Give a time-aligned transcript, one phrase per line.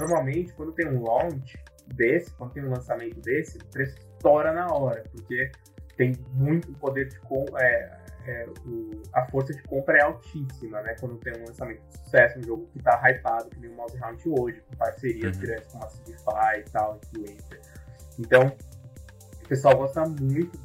[0.00, 1.56] normalmente, quando tem um launch
[1.94, 5.50] desse, quando tem um lançamento desse, o preço estoura na hora, porque
[5.96, 7.20] tem muito poder de
[7.60, 10.94] é, é, o, a força de compra é altíssima, né?
[10.98, 13.96] Quando tem um lançamento de sucesso, um jogo que tá hypado, que nem o Mouse
[13.96, 15.42] Hunt hoje, com parcerias uhum.
[15.42, 17.60] grandes como a Sigify e tal, influencer.
[18.18, 18.56] Então,
[19.44, 20.58] o pessoal gosta muito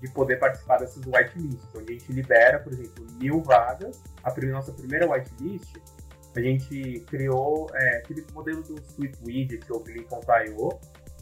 [0.00, 4.02] de poder participar dessas whitelists, onde a gente libera, por exemplo, mil vagas.
[4.24, 5.76] A nossa primeira whitelist,
[6.34, 10.68] a gente criou é, aquele modelo do Sweet Widget ou Glee.io,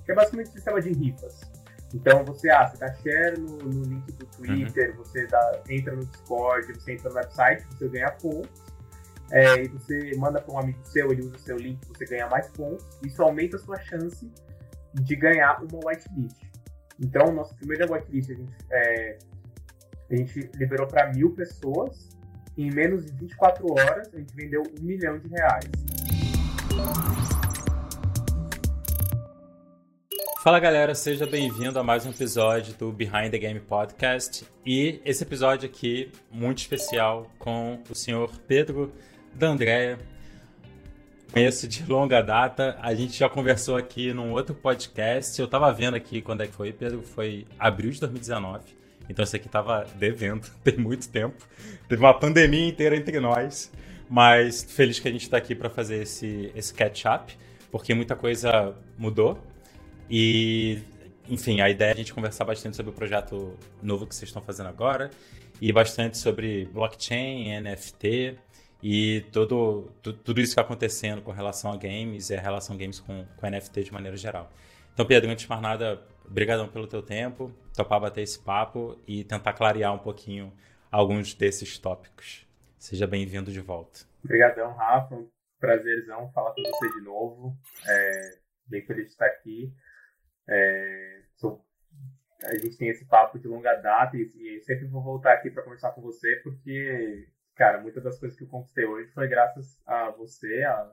[0.04, 1.40] que é basicamente um sistema de rifas.
[1.92, 4.96] Então você, ah, você dá share no, no link do Twitter, uhum.
[4.96, 8.70] você dá, entra no Discord, você entra no website, você ganha pontos.
[9.32, 12.28] É, e você manda para um amigo seu, ele usa o seu link, você ganha
[12.28, 12.84] mais pontos.
[13.04, 14.30] Isso aumenta a sua chance
[14.94, 16.40] de ganhar uma whitelist.
[16.98, 19.18] Então, nossa primeira whitelist a gente, é,
[20.10, 22.08] a gente liberou para mil pessoas.
[22.58, 25.64] Em menos de 24 horas, a gente vendeu um milhão de reais.
[30.42, 34.44] Fala galera, seja bem-vindo a mais um episódio do Behind the Game Podcast.
[34.66, 38.92] E esse episódio aqui, muito especial, com o senhor Pedro
[39.34, 39.98] D'Andrea.
[41.32, 45.40] Conheço de longa data, a gente já conversou aqui num outro podcast.
[45.40, 48.79] Eu tava vendo aqui quando é que foi, Pedro, foi abril de 2019.
[49.10, 51.36] Então isso aqui tava devendo, tem muito tempo.
[51.88, 53.70] Teve uma pandemia inteira entre nós,
[54.08, 57.36] mas feliz que a gente está aqui para fazer esse, esse catch-up,
[57.70, 59.38] porque muita coisa mudou
[60.08, 60.78] e,
[61.28, 64.42] enfim, a ideia é a gente conversar bastante sobre o projeto novo que vocês estão
[64.42, 65.10] fazendo agora
[65.60, 68.36] e bastante sobre blockchain, NFT
[68.82, 73.00] e todo, tudo isso que está acontecendo com relação a games e a relação games
[73.00, 74.50] com, com NFT de maneira geral.
[74.94, 79.24] Então, Pedro, antes de mais nada, obrigadão pelo teu tempo, topar bater esse papo e
[79.24, 80.52] tentar clarear um pouquinho
[80.90, 82.46] alguns desses tópicos.
[82.78, 84.00] Seja bem-vindo de volta.
[84.24, 85.24] Obrigadão, Rafa.
[85.58, 87.56] Prazerzão falar com você de novo.
[87.86, 89.72] É, bem feliz de estar aqui.
[90.48, 91.64] É, sou,
[92.44, 95.62] a gente tem esse papo de longa data e, e sempre vou voltar aqui para
[95.62, 100.10] conversar com você, porque, cara, muitas das coisas que eu conquistei hoje foi graças a
[100.10, 100.62] você.
[100.64, 100.92] A,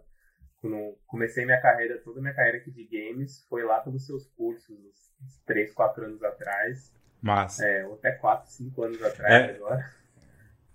[0.67, 4.27] quando comecei minha carreira, toda a minha carreira aqui de games, foi lá pelos seus
[4.27, 4.77] cursos,
[5.23, 6.93] uns 3, 4 anos atrás.
[7.21, 7.65] Massa.
[7.65, 9.55] É, ou até 4, 5 anos atrás é.
[9.55, 9.89] agora.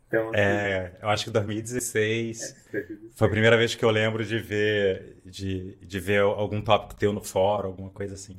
[0.08, 4.24] Então, assim, é, eu acho que 2016 é, foi a primeira vez que eu lembro
[4.24, 8.36] de ver de, de ver algum tópico teu no fórum, alguma coisa assim.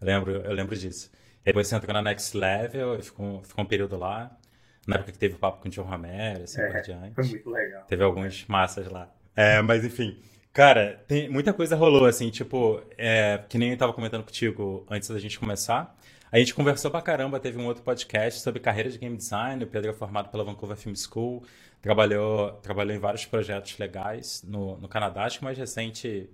[0.00, 1.10] Eu lembro, eu lembro disso.
[1.42, 4.38] E depois você entrou na Next Level, ficou, ficou um período lá.
[4.86, 7.14] Na época que teve o papo com o John Romero, assim é, por diante.
[7.16, 7.84] Foi muito legal.
[7.86, 9.12] Teve algumas massas lá.
[9.34, 10.22] É, mas enfim.
[10.56, 15.06] Cara, tem, muita coisa rolou, assim, tipo, é, que nem eu tava comentando contigo antes
[15.10, 15.94] da gente começar.
[16.32, 19.62] A gente conversou pra caramba, teve um outro podcast sobre carreira de game design.
[19.62, 21.44] O Pedro é formado pela Vancouver Film School,
[21.82, 25.24] trabalhou, trabalhou em vários projetos legais no, no Canadá.
[25.24, 26.30] Acho que o mais recente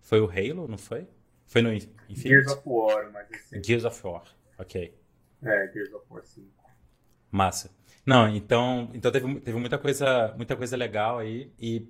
[0.00, 1.08] foi o Halo, não foi?
[1.44, 2.28] Foi no Infinity?
[2.28, 3.60] Gears of War, mas assim.
[3.60, 4.22] Gears of War,
[4.56, 4.96] ok.
[5.42, 6.46] É, Gears of War 5.
[7.28, 7.72] Massa.
[8.06, 11.88] Não, então, então teve, teve muita coisa, muita coisa legal aí e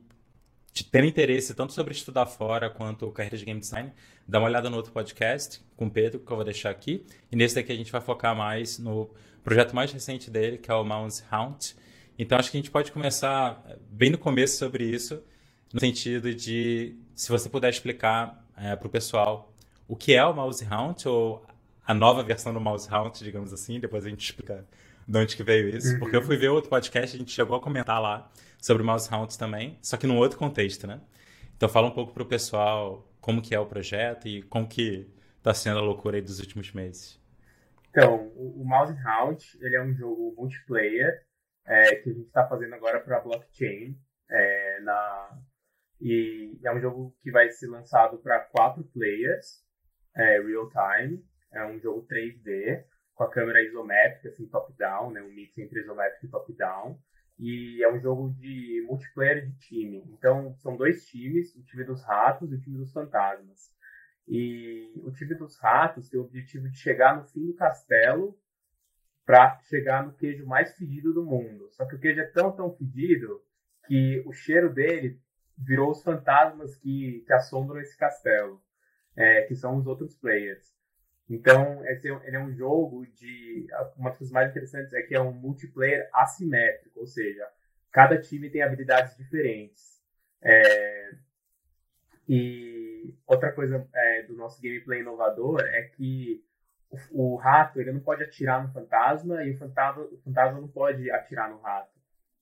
[0.82, 3.92] tendo interesse tanto sobre estudar fora quanto carreira de game design,
[4.26, 7.06] dá uma olhada no outro podcast com o Pedro, que eu vou deixar aqui.
[7.30, 9.08] E nesse daqui a gente vai focar mais no
[9.44, 11.74] projeto mais recente dele, que é o Mouse Hunt.
[12.18, 15.22] Então acho que a gente pode começar bem no começo sobre isso,
[15.72, 19.52] no sentido de se você puder explicar é, para o pessoal
[19.86, 21.44] o que é o Mouse Hunt, ou
[21.86, 24.66] a nova versão do Mouse Hunt, digamos assim, depois a gente explica
[25.06, 25.92] de onde que veio isso.
[25.92, 25.98] Uhum.
[25.98, 28.30] Porque eu fui ver outro podcast, a gente chegou a comentar lá
[28.64, 30.98] sobre o Mouse Hunt também, só que num outro contexto, né?
[31.54, 35.06] Então fala um pouco para o pessoal como que é o projeto e como que
[35.36, 37.22] está sendo a loucura aí dos últimos meses.
[37.90, 41.26] Então, o Mouse Hunt, ele é um jogo multiplayer
[41.66, 43.98] é, que a gente está fazendo agora para blockchain.
[44.30, 45.38] É, na,
[46.00, 49.62] e é um jogo que vai ser lançado para quatro players,
[50.16, 51.22] é, real time.
[51.52, 52.82] É um jogo 3D,
[53.14, 55.20] com a câmera isométrica, assim, top-down, né?
[55.20, 56.98] Um mix entre isométrico e top-down.
[57.38, 60.04] E é um jogo de multiplayer de time.
[60.08, 63.72] Então, são dois times, o time dos ratos e o time dos fantasmas.
[64.26, 68.38] E o time dos ratos tem o objetivo de chegar no fim do castelo
[69.26, 71.68] para chegar no queijo mais fedido do mundo.
[71.72, 73.42] Só que o queijo é tão, tão fedido
[73.86, 75.20] que o cheiro dele
[75.56, 78.62] virou os fantasmas que, que assombram esse castelo,
[79.16, 80.73] é, que são os outros players.
[81.28, 83.66] Então, esse, é ele é um jogo de.
[83.96, 87.48] Uma das coisas mais interessantes é que é um multiplayer assimétrico, ou seja,
[87.90, 90.02] cada time tem habilidades diferentes.
[90.42, 91.14] É,
[92.28, 96.44] e outra coisa é, do nosso gameplay inovador é que
[96.90, 100.68] o, o, rato ele não pode atirar no fantasma e o fantasma, o fantasma não
[100.68, 101.92] pode atirar no rato.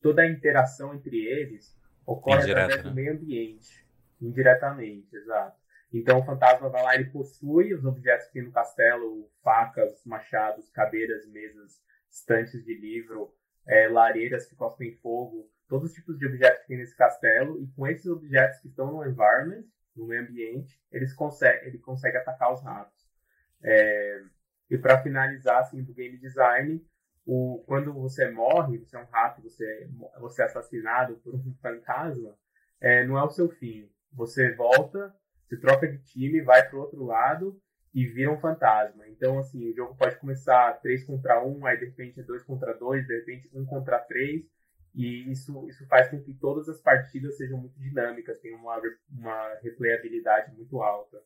[0.00, 2.94] Toda a interação entre eles ocorre Indireta, através do né?
[2.94, 3.86] meio ambiente,
[4.20, 5.61] indiretamente, exato.
[5.92, 10.70] Então o fantasma vai lá, ele possui os objetos que tem no castelo, facas, machados,
[10.70, 13.34] cadeiras, mesas, estantes de livro,
[13.66, 17.66] é, lareiras que cospem fogo, todos os tipos de objetos que tem nesse castelo, e
[17.68, 21.14] com esses objetos que estão no environment, no meio ambiente, eles
[21.62, 23.06] ele consegue atacar os ratos.
[23.62, 24.22] É,
[24.70, 26.82] e para finalizar, assim, do game design,
[27.26, 29.88] o, quando você morre, você é um rato, você,
[30.18, 32.36] você é assassinado por um fantasma,
[32.80, 33.88] é, não é o seu fim.
[34.12, 35.14] Você volta,
[35.52, 37.60] se troca de time, vai para o outro lado
[37.94, 39.06] e vira um fantasma.
[39.06, 42.72] Então, assim, o jogo pode começar 3 contra 1, aí de repente é 2 contra
[42.72, 44.42] 2, de repente 1 contra 3,
[44.94, 49.54] e isso, isso faz com que todas as partidas sejam muito dinâmicas, tenham uma, uma
[49.62, 51.18] replayabilidade muito alta.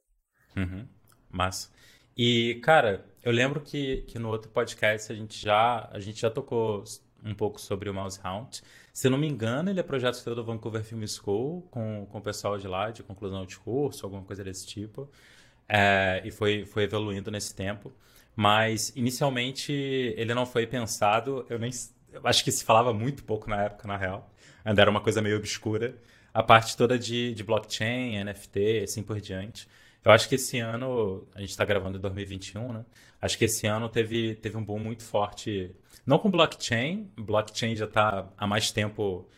[0.57, 0.89] Uhum.
[1.31, 1.71] Massa.
[2.17, 6.31] E, cara, eu lembro que, que no outro podcast a gente já, a gente já
[6.31, 6.83] tocou
[7.25, 8.61] um pouco sobre o Mouse Hunt.
[8.93, 12.23] Se não me engano, ele é projeto seu do Vancouver Film School, com, com o
[12.23, 15.11] pessoal de lá, de conclusão de curso, alguma coisa desse tipo.
[15.69, 17.93] É, e foi, foi evoluindo nesse tempo.
[18.35, 21.71] Mas, inicialmente, ele não foi pensado, eu nem
[22.17, 24.31] eu acho que se falava muito pouco na época, na real.
[24.65, 25.97] Ainda era uma coisa meio obscura.
[26.33, 29.69] A parte toda de, de blockchain, NFT, assim por diante.
[30.05, 32.85] Eu acho que esse ano, a gente está gravando em 2021, né?
[33.21, 35.75] Acho que esse ano teve, teve um boom muito forte,
[36.07, 39.29] não com blockchain, blockchain já está há mais tempo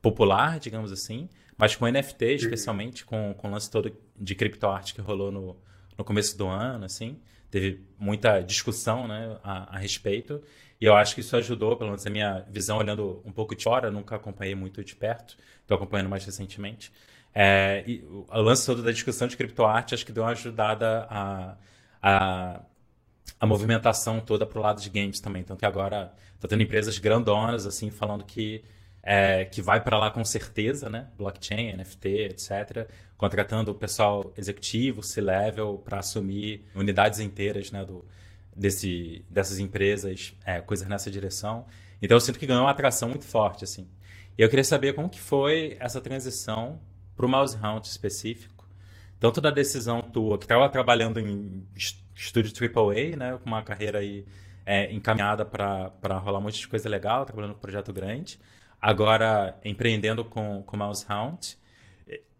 [0.00, 5.00] popular, digamos assim, mas com NFT, especialmente, com, com o lance todo de criptoarte que
[5.00, 5.56] rolou no,
[5.96, 7.18] no começo do ano, assim,
[7.50, 10.42] teve muita discussão né, a, a respeito,
[10.80, 13.64] e eu acho que isso ajudou, pelo menos a minha visão, olhando um pouco de
[13.64, 16.92] fora, nunca acompanhei muito de perto, estou acompanhando mais recentemente,
[17.34, 21.56] é, e o lance todo da discussão de criptoarte acho que deu uma ajudada a,
[22.00, 22.60] a,
[23.38, 25.42] a movimentação toda para o lado de games também.
[25.42, 28.64] Então que agora está tendo empresas grandonas assim falando que
[29.02, 31.08] é, que vai para lá com certeza, né?
[31.18, 32.88] Blockchain, NFT, etc.
[33.18, 38.02] Contratando o pessoal executivo, C-level, para assumir unidades inteiras né, do,
[38.56, 41.66] desse, dessas empresas, é, coisas nessa direção.
[42.00, 43.86] Então eu sinto que ganhou uma atração muito forte, assim.
[44.38, 46.80] E eu queria saber como que foi essa transição
[47.14, 48.66] para o Mouse Hunt específico,
[49.20, 51.66] tanto da decisão tua, que estava trabalhando em
[52.14, 54.24] estúdio AAA, né, com uma carreira aí
[54.64, 58.38] é, encaminhada para rolar um monte de coisa legal, trabalhando com um projeto grande,
[58.80, 61.54] agora empreendendo com o Mouse Hunt.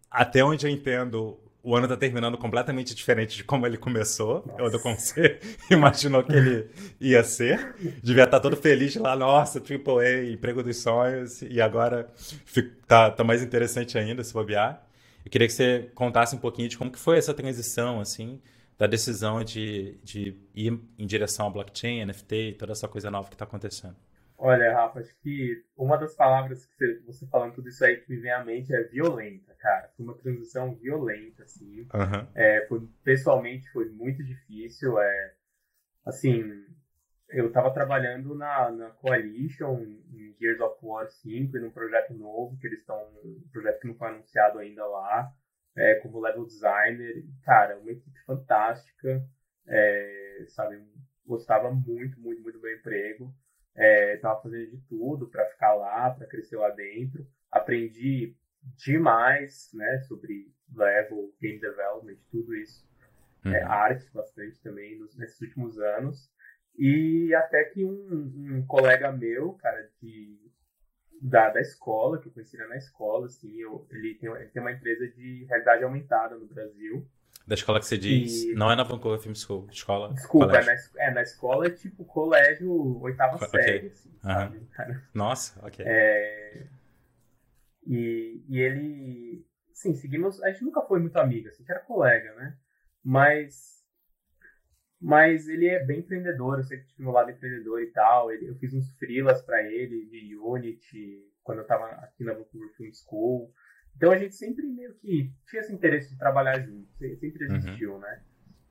[0.09, 4.77] Até onde eu entendo, o ano está terminando completamente diferente de como ele começou, Nossa.
[4.77, 5.39] quando você
[5.69, 6.69] imaginou que ele
[7.01, 7.75] ia ser.
[8.03, 12.07] Devia estar tá todo feliz lá, nossa, AAA, emprego dos sonhos, e agora
[12.55, 14.85] está tá mais interessante ainda se bobear.
[15.25, 18.39] Eu queria que você contasse um pouquinho de como que foi essa transição, assim,
[18.77, 23.29] da decisão de, de ir em direção ao blockchain, NFT e toda essa coisa nova
[23.29, 23.95] que está acontecendo.
[24.37, 28.11] Olha, Rafa, acho que uma das palavras que você, você falando tudo isso aí que
[28.11, 29.89] me vem à mente é violenta, cara.
[29.95, 31.81] Foi uma transição violenta, assim.
[31.93, 32.27] Uhum.
[32.35, 34.99] É, foi, pessoalmente foi muito difícil.
[34.99, 35.33] É,
[36.05, 36.43] assim,
[37.29, 39.83] eu estava trabalhando na, na Coalition,
[40.13, 42.97] em Gears of War 5, e num projeto novo, que eles estão.
[43.23, 45.31] Um projeto que não foi anunciado ainda lá,
[45.75, 47.23] é, como level designer.
[47.43, 49.23] Cara, uma equipe fantástica,
[49.67, 50.81] é, sabe?
[51.25, 53.33] Gostava muito, muito, muito do meu emprego
[53.75, 57.27] estava é, fazendo de tudo para ficar lá, para crescer lá dentro.
[57.51, 58.35] Aprendi
[58.77, 62.87] demais, né, sobre level, game development, tudo isso.
[63.43, 63.55] É, uhum.
[63.55, 66.31] É, arte bastante também nos, nesses últimos anos.
[66.77, 70.44] E até que um, um colega meu, cara, de,
[71.25, 74.71] da, da escola, que eu conheci na escola, assim, eu, ele, tem, ele tem uma
[74.71, 77.07] empresa de realidade aumentada no Brasil.
[77.47, 78.53] Da escola que você diz, e...
[78.53, 80.13] não é na Vancouver Film School, escola.
[80.13, 83.47] Desculpa, é na, é na, escola é tipo colégio oitava okay.
[83.47, 84.19] série, assim, uhum.
[84.21, 84.61] sabe?
[85.13, 85.83] Nossa, ok.
[85.87, 86.67] É...
[87.87, 91.79] E, e ele, sim, seguimos, a gente nunca foi muito amigo, assim, a gente era
[91.81, 92.55] colega, né?
[93.03, 93.74] Mas,
[95.05, 98.55] mas ele é bem empreendedor, eu sempre tive meu lado empreendedor e tal, ele, eu
[98.55, 103.53] fiz uns freelas para ele de Unity, quando eu tava aqui na Vancouver Film School,
[103.95, 107.55] então a gente sempre meio que tinha esse interesse de trabalhar junto, sempre uhum.
[107.55, 107.99] existiu, uhum.
[107.99, 108.23] né?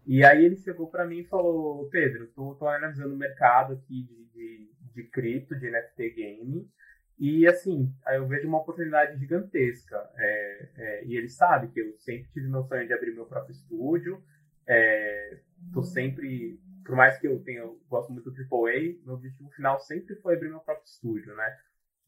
[0.05, 4.03] E aí ele chegou para mim e falou, Pedro, tô, tô analisando o mercado aqui
[4.03, 6.69] de, de, de cripto, de NFT game,
[7.17, 9.97] e assim, aí eu vejo uma oportunidade gigantesca.
[10.17, 13.53] É, é, e ele sabe que eu sempre tive meu sonho de abrir meu próprio
[13.53, 14.21] estúdio.
[14.67, 15.39] É,
[15.75, 19.79] tô sempre, por mais que eu tenha, eu gosto muito do AAA, meu objetivo final
[19.81, 21.59] sempre foi abrir meu próprio estúdio, né?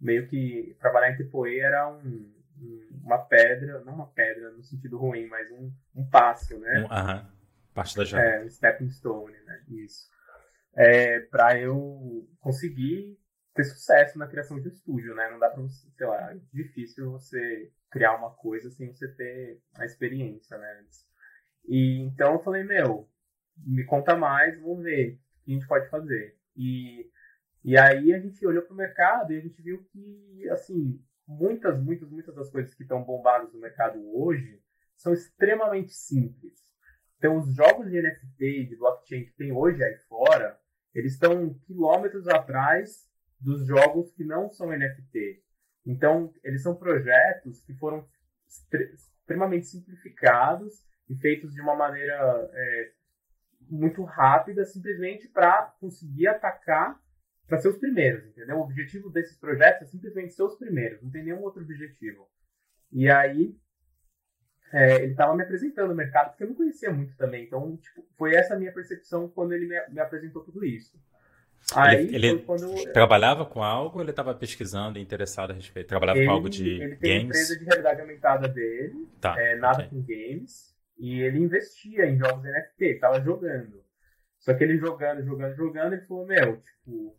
[0.00, 2.32] Meio que trabalhar em AAA era um,
[3.02, 6.82] uma pedra, não uma pedra no sentido ruim, mas um, um passo, né?
[6.82, 7.30] Um, aham,
[7.74, 8.36] parte da jornada.
[8.36, 9.64] É, um stepping stone, né?
[9.68, 10.08] Isso.
[10.74, 13.18] É, para eu conseguir
[13.54, 15.30] ter sucesso na criação de um estúdio, né?
[15.30, 19.60] Não dá para você, sei lá, é difícil você criar uma coisa sem você ter
[19.74, 20.84] a experiência, né?
[21.66, 23.08] E então eu falei, meu,
[23.58, 26.36] me conta mais, vamos ver o que a gente pode fazer.
[26.56, 27.10] E,
[27.64, 31.80] e aí a gente olhou para o mercado e a gente viu que, assim, muitas,
[31.80, 34.60] muitas, muitas das coisas que estão bombadas no mercado hoje
[34.96, 36.64] são extremamente simples.
[37.18, 40.58] Então, os jogos de NFT de blockchain que tem hoje aí fora,
[40.94, 43.08] eles estão quilômetros atrás
[43.40, 45.42] dos jogos que não são NFT.
[45.84, 48.06] Então, eles são projetos que foram
[48.46, 52.14] extremamente simplificados e feitos de uma maneira
[52.52, 52.92] é,
[53.68, 57.00] muito rápida, simplesmente para conseguir atacar
[57.46, 58.56] para ser os primeiros, entendeu?
[58.56, 62.28] O objetivo desses projetos é simplesmente ser os primeiros, não tem nenhum outro objetivo.
[62.92, 63.56] E aí,
[64.72, 67.44] é, ele estava me apresentando o mercado, porque eu não conhecia muito também.
[67.44, 70.98] Então, tipo, foi essa a minha percepção quando ele me, me apresentou tudo isso.
[71.74, 75.88] Aí, ele, ele trabalhava com algo ou ele estava pesquisando e interessado a respeito?
[75.88, 77.24] Trabalhava ele, com algo de ele tem games?
[77.24, 79.88] empresa de realidade aumentada dele, tá, é, nada okay.
[79.88, 83.84] com games, e ele investia em jogos NFT, estava jogando.
[84.38, 87.16] Só que ele jogando, jogando, jogando, ele falou, meu, tipo,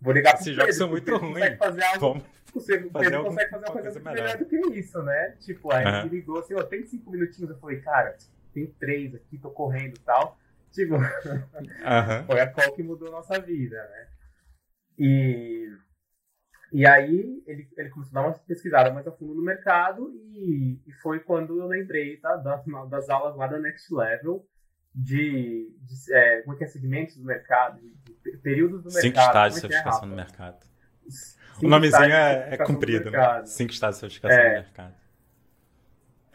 [0.00, 1.56] vou ligar pro Esses jogos são muito ruins.
[1.58, 5.36] Fazer algo, você, consegue fazer uma coisa, coisa melhor do que isso, né?
[5.40, 6.00] Tipo, aí uhum.
[6.00, 8.16] ele ligou assim, ó, tem cinco minutinhos, eu falei, cara,
[8.52, 10.38] tem três aqui, tô correndo e tal.
[10.72, 11.04] Tipo, uhum.
[12.26, 14.08] foi a qual que mudou a nossa vida, né?
[14.98, 15.47] E,
[16.72, 20.78] e aí ele, ele começou a dar uma pesquisada mais a fundo no mercado e,
[20.86, 24.46] e foi quando eu lembrei tá, das, das aulas lá da Next Level
[24.94, 27.80] de, de é, como é que é, segmentos do mercado,
[28.42, 29.02] períodos do mercado.
[29.02, 30.66] Cinco estágios de certificação é, no mercado.
[31.08, 33.44] Cinco o nomezinho é, é comprido, né?
[33.46, 34.94] Cinco estágios de certificação é, no mercado.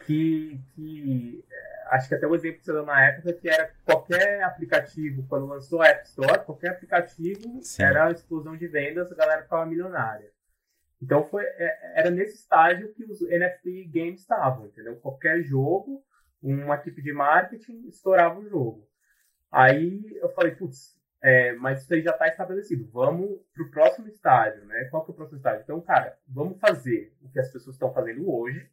[0.06, 1.44] Que, que
[1.90, 5.46] acho que até o exemplo que você deu na época que era qualquer aplicativo, quando
[5.46, 7.82] lançou a App Store, qualquer aplicativo Sim.
[7.82, 10.30] era a explosão de vendas, a galera ficava milionária.
[11.00, 14.96] Então foi, é, era nesse estágio que os NFT games estavam, entendeu?
[14.96, 16.04] Qualquer jogo,
[16.42, 18.88] uma equipe de marketing estourava o jogo.
[19.50, 22.86] Aí eu falei, putz, é, mas isso aí já está estabelecido.
[22.90, 24.84] Vamos para o próximo estágio, né?
[24.90, 25.62] Qual que é o próximo estágio?
[25.62, 28.70] Então, cara, vamos fazer o que as pessoas estão fazendo hoje,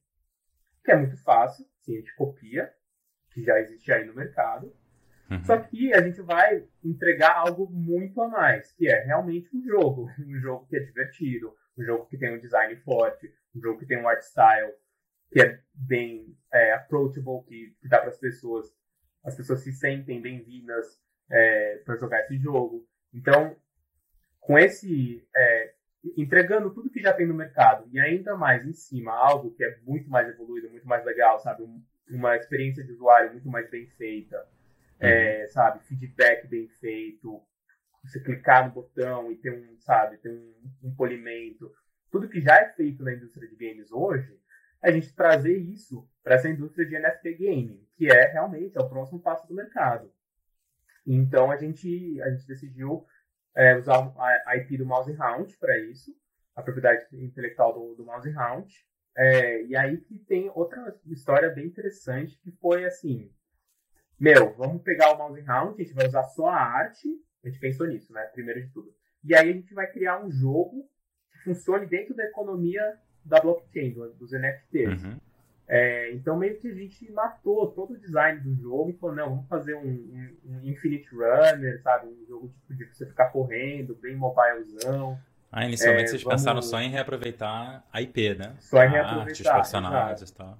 [0.83, 2.73] que é muito fácil, sim, a gente copia,
[3.33, 4.73] que já existe aí no mercado.
[5.29, 5.43] Uhum.
[5.45, 10.09] Só que a gente vai entregar algo muito a mais, que é realmente um jogo.
[10.19, 13.85] Um jogo que é divertido, um jogo que tem um design forte, um jogo que
[13.85, 14.73] tem um art style
[15.31, 18.67] que é bem é, approachable, que, que dá para as pessoas,
[19.23, 22.85] as pessoas se sentem bem-vindas é, para jogar esse jogo.
[23.13, 23.55] Então,
[24.41, 25.73] com esse é,
[26.17, 29.77] entregando tudo que já tem no mercado e ainda mais em cima algo que é
[29.83, 31.81] muito mais evoluído, muito mais legal, sabe, um,
[32.15, 35.07] uma experiência de usuário muito mais bem feita, uhum.
[35.07, 37.41] é, sabe, feedback bem feito,
[38.03, 40.53] você clicar no botão e ter um, sabe, ter um,
[40.83, 41.71] um polimento,
[42.11, 44.37] tudo que já é feito na indústria de games hoje,
[44.81, 48.89] a gente trazer isso para essa indústria de NFT gaming, que é realmente é o
[48.89, 50.11] próximo passo do mercado.
[51.05, 53.05] Então a gente a gente decidiu
[53.55, 54.13] é, usar
[54.45, 56.15] a IP do Mouse Hound para isso,
[56.55, 58.73] a propriedade intelectual do, do Mouse Hound,
[59.15, 63.29] é, e aí que tem outra história bem interessante que foi assim,
[64.19, 67.07] meu, vamos pegar o Mouse Round, a gente vai usar só a arte,
[67.43, 68.93] a gente pensou nisso, né, primeiro de tudo.
[69.23, 70.89] E aí a gente vai criar um jogo
[71.31, 72.81] que funcione dentro da economia
[73.23, 75.03] da blockchain, dos NFTs.
[75.03, 75.19] Uhum.
[75.67, 79.29] É, então meio que a gente matou todo o design do jogo e falou, não,
[79.29, 83.95] vamos fazer um, um, um Infinite Runner, sabe, um jogo tipo de você ficar correndo,
[83.95, 85.17] bem mobilezão.
[85.51, 86.41] Ah, inicialmente é, vocês vamos...
[86.41, 88.55] pensaram só em reaproveitar a IP, né?
[88.59, 89.27] Só em reaproveitar.
[89.27, 90.57] Arte, os personagens e tal.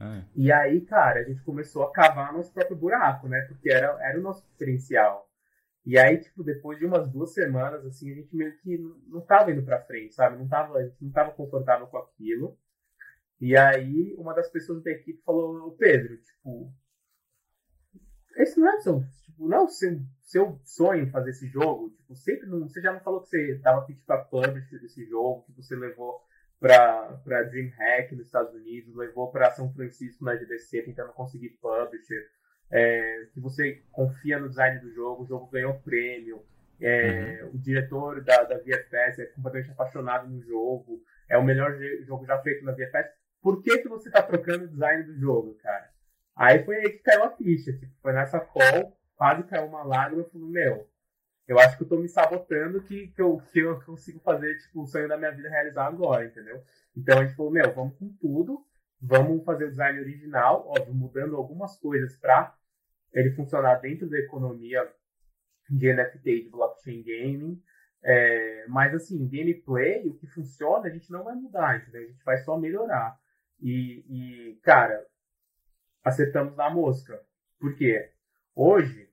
[0.00, 0.22] Ah.
[0.34, 3.42] E aí, cara, a gente começou a cavar nosso próprio buraco, né?
[3.42, 5.28] Porque era, era o nosso diferencial.
[5.84, 9.50] E aí, tipo, depois de umas duas semanas, assim, a gente meio que não tava
[9.50, 10.38] indo pra frente, sabe?
[10.38, 12.56] Não tava, a gente não tava confortável com aquilo.
[13.40, 16.72] E aí, uma das pessoas da equipe falou, Pedro, tipo,
[18.36, 19.04] esse não é seu,
[19.42, 21.90] tipo, não é o seu, seu sonho fazer esse jogo.
[21.90, 25.44] Tipo, sempre não, você já não falou que você estava pitch para publisher desse jogo,
[25.46, 26.20] que você levou
[26.60, 32.28] para DreamHack nos Estados Unidos, levou para São Francisco na GDC tentando conseguir publisher,
[32.70, 36.44] é, que você confia no design do jogo, o jogo ganhou prêmio,
[36.80, 37.50] é, uhum.
[37.54, 42.38] o diretor da, da VFS é completamente apaixonado no jogo, é o melhor jogo já
[42.38, 43.10] feito na VFS.
[43.40, 45.90] Por que, que você está trocando o design do jogo, cara?
[46.36, 50.22] Aí foi aí que caiu a ficha, tipo, foi nessa call, quase caiu uma lágrima,
[50.22, 50.88] eu falei, meu,
[51.46, 54.82] eu acho que eu tô me sabotando que, que, eu, que eu consigo fazer, tipo,
[54.82, 56.62] o sonho da minha vida realizar agora, entendeu?
[56.96, 58.64] Então a gente falou, meu, vamos com tudo,
[59.00, 62.54] vamos fazer o design original, óbvio, mudando algumas coisas para
[63.12, 64.90] ele funcionar dentro da economia
[65.68, 67.62] de NFT e de blockchain gaming.
[68.04, 72.02] É, mas assim, gameplay, o que funciona, a gente não vai mudar, entendeu?
[72.02, 73.18] A gente vai só melhorar.
[73.60, 75.06] E, e cara,
[76.04, 77.20] acertamos na mosca.
[77.58, 78.11] Porque
[78.54, 79.08] hoje,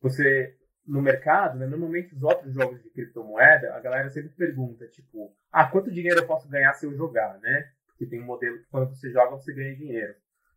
[0.00, 0.56] você,
[0.86, 5.66] no mercado, né, normalmente os outros jogos de criptomoeda, a galera sempre pergunta, tipo, ah,
[5.66, 7.70] quanto dinheiro eu posso ganhar se eu jogar, né?
[7.86, 10.14] Porque tem um modelo que quando você joga, você ganha dinheiro.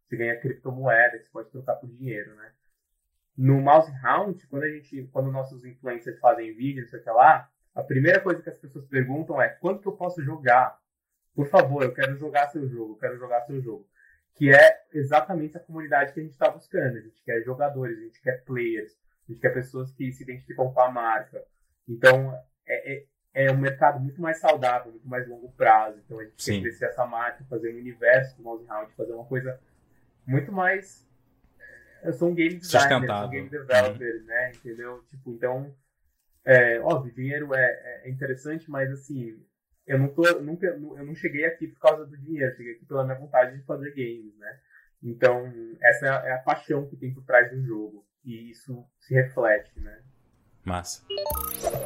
[0.08, 2.52] Você ganha criptomoeda, você pode trocar por dinheiro, né?
[3.38, 8.22] No Mouse Round, quando a gente, quando nossos influencers fazem vídeos, sei lá, a primeira
[8.22, 10.80] coisa que as pessoas perguntam é quanto que eu posso jogar?
[11.34, 13.86] Por favor, eu quero jogar seu jogo, eu quero jogar seu jogo.
[14.36, 16.98] Que é exatamente a comunidade que a gente está buscando.
[16.98, 18.94] A gente quer jogadores, a gente quer players,
[19.28, 21.44] a gente quer pessoas que se identificam com a marca.
[21.88, 22.34] Então,
[22.66, 26.00] é, é, é um mercado muito mais saudável, muito mais longo prazo.
[26.06, 26.54] Então, a gente Sim.
[26.56, 29.60] quer crescer essa marca, fazer um universo do Mouse Round, fazer uma coisa
[30.26, 31.06] muito mais.
[32.04, 34.52] Eu sou um game designer, sou um game developer, né?
[34.52, 35.04] Entendeu?
[35.10, 35.76] Tipo, então,
[36.46, 39.44] é, óbvio, dinheiro é, é interessante, mas assim,
[39.88, 43.04] eu não tô, nunca, eu não cheguei aqui por causa do dinheiro, cheguei aqui pela
[43.04, 44.60] minha vontade de fazer games, né?
[45.02, 48.06] Então, essa é a paixão que tem por trás do jogo.
[48.24, 50.02] E isso se reflete, né?
[50.66, 51.02] Massa.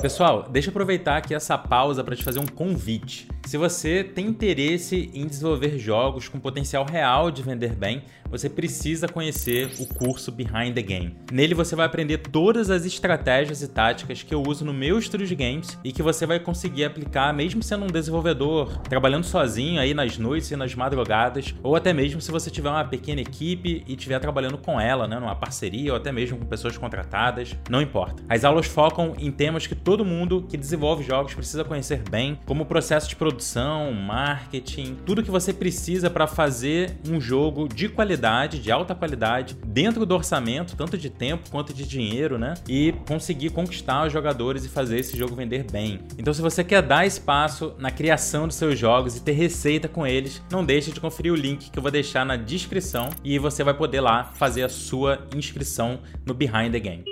[0.02, 3.28] Pessoal, deixa eu aproveitar aqui essa pausa para te fazer um convite.
[3.46, 9.08] Se você tem interesse em desenvolver jogos com potencial real de vender bem, você precisa
[9.08, 11.18] conhecer o curso Behind the Game.
[11.32, 15.26] Nele você vai aprender todas as estratégias e táticas que eu uso no meu estúdio
[15.26, 19.94] de games e que você vai conseguir aplicar mesmo sendo um desenvolvedor, trabalhando sozinho aí
[19.94, 23.94] nas noites e nas madrugadas, ou até mesmo se você tiver uma pequena equipe e
[23.94, 28.24] estiver trabalhando com ela, né, numa parceria ou até mesmo com pessoas contratadas, não importa.
[28.30, 32.64] As aulas focam em temas que todo mundo que desenvolve jogos precisa conhecer bem, como
[32.64, 38.60] o processo de produção, marketing, tudo que você precisa para fazer um jogo de qualidade,
[38.60, 42.54] de alta qualidade, dentro do orçamento, tanto de tempo quanto de dinheiro, né?
[42.68, 46.00] E conseguir conquistar os jogadores e fazer esse jogo vender bem.
[46.18, 50.06] Então, se você quer dar espaço na criação dos seus jogos e ter receita com
[50.06, 53.64] eles, não deixe de conferir o link que eu vou deixar na descrição e você
[53.64, 57.04] vai poder lá fazer a sua inscrição no Behind the Game.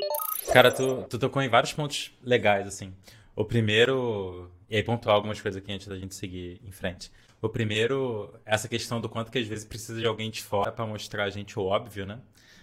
[0.58, 2.92] Cara, tu, tu tocou em vários pontos legais, assim.
[3.36, 4.50] O primeiro.
[4.68, 7.12] E aí pontuar algumas coisas aqui antes da gente seguir em frente.
[7.40, 10.84] O primeiro, essa questão do quanto que às vezes precisa de alguém de fora para
[10.84, 12.18] mostrar a gente o óbvio, né?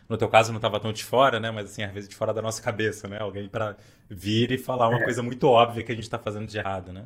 [0.08, 1.52] No teu caso não estava tão de fora, né?
[1.52, 3.20] Mas assim, às vezes de fora da nossa cabeça, né?
[3.20, 3.76] Alguém para
[4.10, 5.04] vir e falar uma é.
[5.04, 7.04] coisa muito óbvia que a gente está fazendo de errado, né?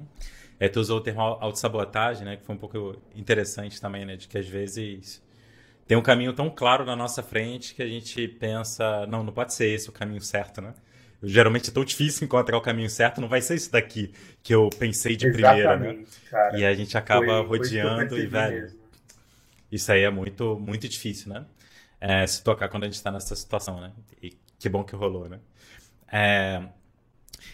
[0.59, 2.37] É, tu usou o termo autossabotagem, né?
[2.39, 4.17] Que foi um pouco interessante também, né?
[4.17, 5.23] De que às vezes
[5.89, 9.55] tem um caminho tão claro na nossa frente que a gente pensa, não, não pode
[9.55, 10.75] ser esse o caminho certo, né?
[11.23, 14.71] Geralmente é tão difícil encontrar o caminho certo, não vai ser isso daqui que eu
[14.79, 16.05] pensei de Exatamente, primeira, né?
[16.31, 16.59] Cara.
[16.59, 18.79] E a gente acaba foi, rodeando foi e, velho, mesmo.
[19.73, 21.45] isso aí é muito, muito difícil, né?
[22.01, 23.93] É, se tocar quando a gente está nessa situação, né?
[24.23, 25.41] E que bom que rolou, né?
[26.11, 26.63] É...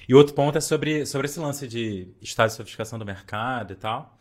[0.06, 3.76] E outro ponto é sobre, sobre esse lance de estado de sofisticação do mercado e
[3.76, 4.18] tal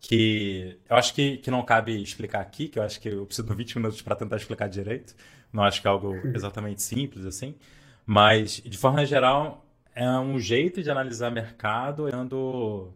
[0.00, 3.48] que eu acho que, que não cabe explicar aqui, que eu acho que eu preciso
[3.48, 5.14] de 20 minutos para tentar explicar direito.
[5.52, 7.54] Não acho que é algo exatamente simples assim.
[8.06, 12.92] Mas, de forma geral, é um jeito de analisar mercado olhando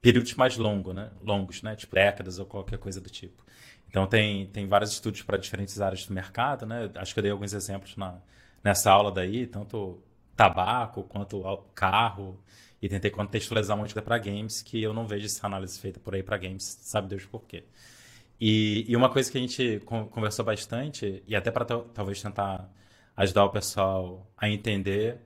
[0.00, 1.10] períodos mais longos, né?
[1.22, 1.76] Longos, né?
[1.76, 3.44] Tipo décadas ou qualquer coisa do tipo.
[3.88, 6.90] Então, tem, tem vários estudos para diferentes áreas do mercado, né?
[6.94, 8.18] Acho que eu dei alguns exemplos na,
[8.64, 10.02] nessa aula daí, tanto
[10.34, 11.42] tabaco quanto
[11.74, 12.40] carro,
[12.80, 16.22] e tentei contextualizar muito para games, que eu não vejo essa análise feita por aí
[16.22, 17.64] para games, sabe Deus por quê.
[18.40, 19.80] E, e, uma coisa que a gente
[20.10, 22.70] conversou bastante, e até para talvez tentar
[23.18, 25.18] ajudar o pessoal a entender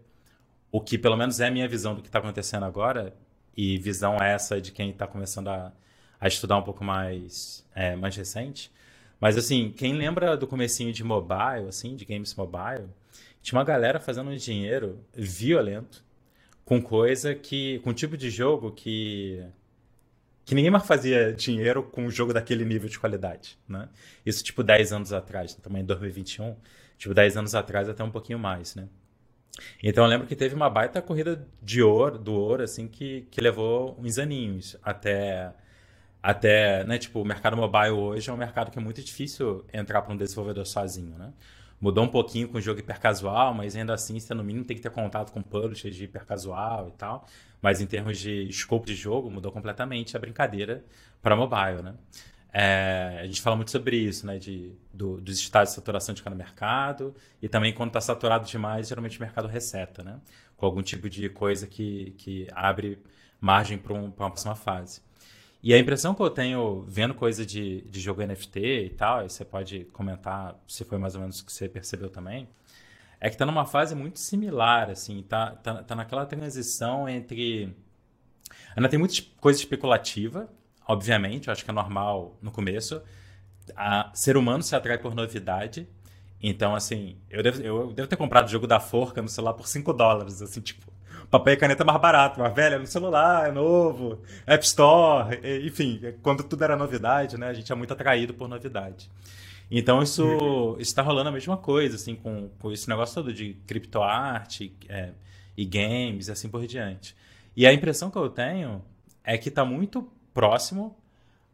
[0.70, 3.14] o que pelo menos é a minha visão do que está acontecendo agora,
[3.54, 5.70] e visão essa de quem está começando a,
[6.18, 8.72] a, estudar um pouco mais, é, mais recente.
[9.20, 12.88] Mas assim, quem lembra do comecinho de mobile, assim, de games mobile,
[13.42, 16.02] tinha uma galera fazendo um dinheiro violento
[16.64, 17.78] com coisa que.
[17.80, 19.44] com tipo de jogo que.
[20.44, 23.88] Que ninguém mais fazia dinheiro com um jogo daquele nível de qualidade, né?
[24.26, 26.56] Isso, tipo, 10 anos atrás, também em 2021.
[26.98, 28.88] Tipo, 10 anos atrás, até um pouquinho mais, né?
[29.82, 33.40] Então eu lembro que teve uma baita corrida de ouro, do ouro, assim, que, que
[33.40, 35.52] levou uns aninhos até.
[36.22, 40.02] Até, né, tipo, o mercado mobile hoje é um mercado que é muito difícil entrar
[40.02, 41.32] para um desenvolvedor sozinho, né?
[41.82, 44.82] Mudou um pouquinho com o jogo hipercasual, mas ainda assim você no mínimo tem que
[44.82, 47.26] ter contato com publishers de hipercasual e tal.
[47.60, 50.84] Mas em termos de escopo de jogo, mudou completamente a brincadeira
[51.20, 51.94] para mobile, né?
[52.52, 54.38] É, a gente fala muito sobre isso, né?
[54.38, 58.86] De, do, dos estados de saturação de cada mercado e também quando está saturado demais,
[58.86, 60.20] geralmente o mercado receta, né?
[60.56, 62.96] Com algum tipo de coisa que, que abre
[63.40, 65.00] margem para um, uma próxima fase.
[65.62, 69.28] E a impressão que eu tenho vendo coisa de, de jogo NFT e tal, e
[69.30, 72.48] você pode comentar se foi mais ou menos o que você percebeu também,
[73.20, 77.72] é que tá numa fase muito similar, assim, tá, tá, tá naquela transição entre.
[78.76, 80.48] Ainda tem muita coisa especulativa,
[80.86, 83.00] obviamente, eu acho que é normal no começo.
[83.76, 85.88] A ser humano se atrai por novidade,
[86.42, 89.68] Então, assim, eu devo, eu devo ter comprado o jogo da forca no celular por
[89.68, 90.91] 5 dólares, assim, tipo,
[91.32, 95.98] papel e caneta mais barato, mas, velho, é no celular, é novo, App Store, enfim,
[96.20, 99.10] quando tudo era novidade, né, a gente é muito atraído por novidade.
[99.70, 104.76] Então, isso está rolando a mesma coisa, assim, com, com esse negócio todo de criptoarte
[104.86, 105.12] é,
[105.56, 107.16] e games e assim por diante.
[107.56, 108.84] E a impressão que eu tenho
[109.24, 110.94] é que está muito próximo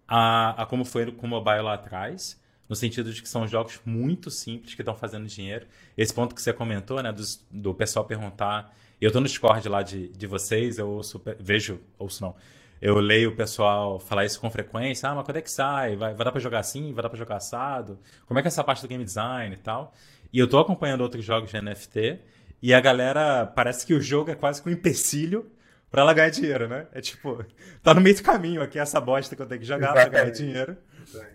[0.09, 3.81] a, a como foi com o mobile lá atrás, no sentido de que são jogos
[3.85, 5.69] muito simples que estão fazendo dinheiro.
[5.97, 8.75] Esse ponto que você comentou, né, do, do pessoal perguntar.
[9.01, 12.35] Eu estou no Discord lá de, de vocês, eu ouço, vejo, ouço não.
[12.81, 15.09] Eu leio o pessoal falar isso com frequência.
[15.09, 15.97] Ah, mas quando é que sai?
[15.97, 16.93] Vai, vai dar para jogar assim?
[16.93, 17.99] Vai dar para jogar assado?
[18.27, 19.93] Como é que é essa parte do game design e tal?
[20.33, 22.21] E eu estou acompanhando outros jogos de NFT
[22.63, 25.51] e a galera parece que o jogo é quase que um empecilho
[25.91, 26.87] para ela ganhar dinheiro, né?
[26.93, 27.45] É tipo,
[27.83, 30.31] tá no meio do caminho aqui essa bosta que eu tenho que jogar para ganhar
[30.31, 30.77] dinheiro.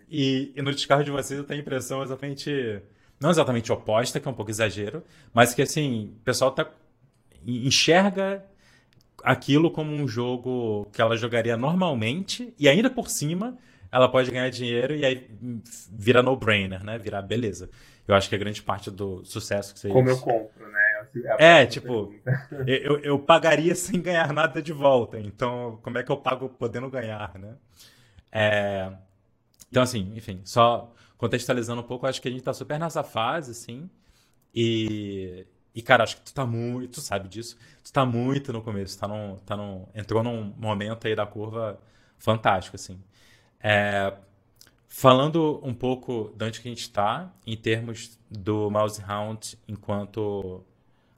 [0.09, 2.81] E, e, no descargo de vocês eu tenho a impressão exatamente.
[3.19, 6.69] Não exatamente oposta, que é um pouco exagero, mas que assim, o pessoal tá,
[7.45, 8.43] enxerga
[9.23, 13.57] aquilo como um jogo que ela jogaria normalmente e ainda por cima
[13.91, 15.29] ela pode ganhar dinheiro e aí
[15.91, 16.97] vira no-brainer, né?
[16.97, 17.69] Virar beleza.
[18.07, 21.07] Eu acho que é grande parte do sucesso que você Como eu compro, né?
[21.39, 22.13] É, é tipo,
[22.65, 25.19] eu, eu pagaria sem ganhar nada de volta.
[25.19, 27.55] Então, como é que eu pago podendo ganhar, né?
[28.31, 28.91] É,
[29.69, 33.51] então, assim, enfim, só contextualizando um pouco, acho que a gente tá super nessa fase,
[33.51, 33.89] assim.
[34.53, 35.45] E,
[35.75, 38.97] e cara, acho que tu tá muito, tu sabe disso, tu tá muito no começo,
[38.99, 41.79] tá num, tá num, entrou num momento aí da curva
[42.17, 42.99] fantástico, assim.
[43.59, 44.13] É,
[44.87, 50.63] falando um pouco de onde que a gente tá, em termos do Mouse Hound enquanto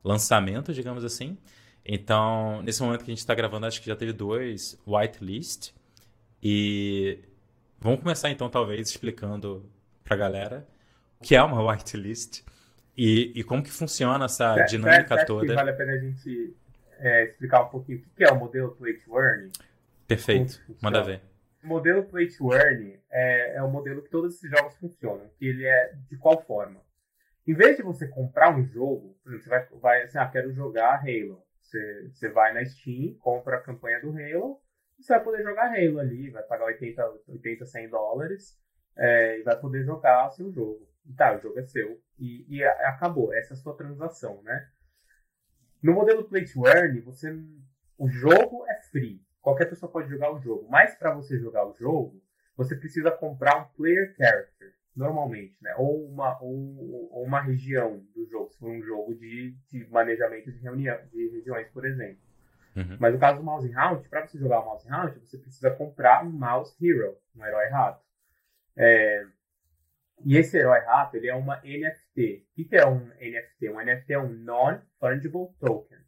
[0.04, 1.38] lançamento, digamos assim.
[1.86, 5.72] Então, nesse momento que a gente está gravando, acho que já teve dois whitelist.
[6.42, 7.20] E
[7.86, 9.64] Vamos começar então, talvez, explicando
[10.04, 10.68] para a galera
[11.20, 12.42] o que é uma whitelist
[12.98, 15.48] e, e como que funciona essa é, dinâmica é, toda.
[15.48, 16.56] Que vale a pena a gente
[17.00, 19.52] é, explicar um pouquinho o que é o modelo Play to Earn.
[20.08, 21.22] Perfeito, manda ver.
[21.64, 25.30] O modelo Play to Earn é, é o modelo que todos esses jogos funcionam.
[25.38, 26.80] Que ele é de qual forma?
[27.48, 31.44] Em vez de você comprar um jogo, você vai, vai assim, ah, quero jogar Halo.
[31.62, 34.60] Você, você vai na Steam, compra a campanha do Halo,
[35.00, 38.58] você vai poder jogar Halo ali, vai pagar 80, 80 100 dólares
[38.98, 40.88] é, e vai poder jogar o seu jogo.
[41.16, 42.02] Tá, o jogo é seu.
[42.18, 44.70] E, e acabou, essa é a sua transação, né?
[45.82, 47.32] No modelo Play to Earn, você,
[47.98, 49.22] o jogo é free.
[49.42, 50.68] Qualquer pessoa pode jogar o jogo.
[50.70, 52.20] Mas para você jogar o jogo,
[52.58, 55.76] você precisa comprar um player character, normalmente, né?
[55.78, 60.52] Ou uma, ou, ou uma região do jogo, se for um jogo de, de manejamento
[60.52, 62.24] de, reunião, de regiões, por exemplo.
[62.76, 62.98] Uhum.
[63.00, 66.26] Mas no caso do Mouse Hunt, para você jogar o Mouse Hunt, você precisa comprar
[66.26, 68.04] um Mouse Hero, um herói rato.
[68.76, 69.26] É...
[70.24, 72.48] E esse herói rato, ele é uma NFT.
[72.58, 73.70] O que é um NFT?
[73.70, 76.00] Um NFT é um Non-Fungible Token,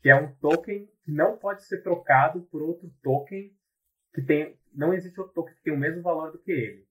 [0.00, 3.52] que é um token que não pode ser trocado por outro token
[4.14, 4.58] que tem...
[4.72, 6.88] Não existe outro token que tem o mesmo valor do que ele.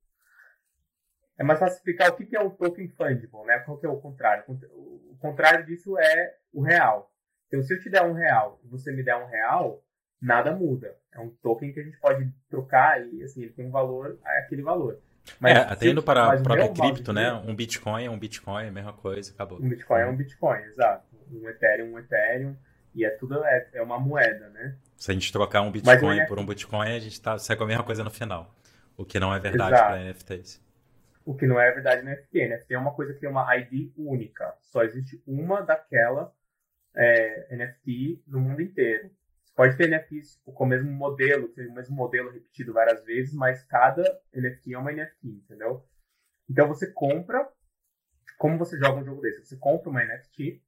[1.37, 3.59] É mais fácil explicar o que é um token fungible, né?
[3.59, 4.43] Qual que é o contrário?
[4.47, 7.09] O contrário disso é o real.
[7.47, 9.83] Então, se eu te der um real e você me der um real,
[10.21, 10.95] nada muda.
[11.13, 14.39] É um token que a gente pode trocar e, assim, ele tem um valor, é
[14.39, 15.01] aquele valor.
[15.39, 17.33] Mas, é, até indo para a própria cripto, né?
[17.33, 19.59] Um Bitcoin é um Bitcoin, é a mesma coisa, acabou.
[19.61, 21.05] Um Bitcoin é um Bitcoin, exato.
[21.31, 22.55] Um Ethereum, um Ethereum.
[22.95, 24.75] E é tudo, é, é uma moeda, né?
[24.97, 27.67] Se a gente trocar um Bitcoin por um Bitcoin, a gente tá, sai com a
[27.67, 28.53] mesma coisa no final.
[28.97, 30.61] O que não é verdade para NFTs.
[31.23, 32.47] O que não é verdade no NFT.
[32.47, 34.53] NFT é uma coisa que tem uma ID única.
[34.61, 36.33] Só existe uma daquela
[36.95, 39.09] é, NFT no mundo inteiro.
[39.55, 43.63] Pode ter NFTs tipo, com o mesmo modelo, o mesmo modelo repetido várias vezes, mas
[43.65, 45.85] cada NFT é uma NFT, entendeu?
[46.49, 47.47] Então você compra,
[48.37, 49.45] como você joga um jogo desse?
[49.45, 50.61] Você compra uma NFT,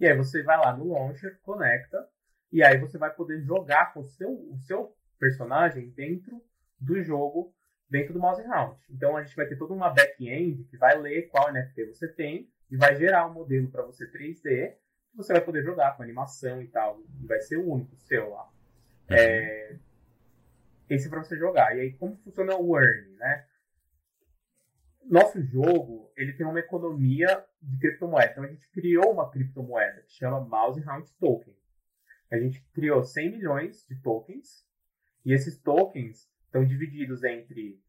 [0.00, 2.08] e aí você vai lá no launcher, conecta,
[2.52, 6.40] e aí você vai poder jogar com o seu, o seu personagem dentro
[6.78, 7.54] do jogo,
[7.90, 8.78] dentro do Mouse Round.
[8.88, 12.48] Então a gente vai ter toda uma back-end que vai ler qual NFT você tem
[12.70, 14.74] e vai gerar um modelo para você 3D
[15.18, 17.00] você vai poder jogar com animação e tal.
[17.20, 18.44] E vai ser o único seu lá.
[18.44, 19.16] Uhum.
[19.16, 19.76] É,
[20.88, 21.76] esse é para você jogar.
[21.76, 23.46] E aí, como funciona o Earn, né?
[25.04, 28.30] Nosso jogo, ele tem uma economia de criptomoeda.
[28.30, 31.56] Então, a gente criou uma criptomoeda que chama Mouse Round Token.
[32.30, 34.66] A gente criou 100 milhões de tokens.
[35.24, 37.82] E esses tokens estão divididos entre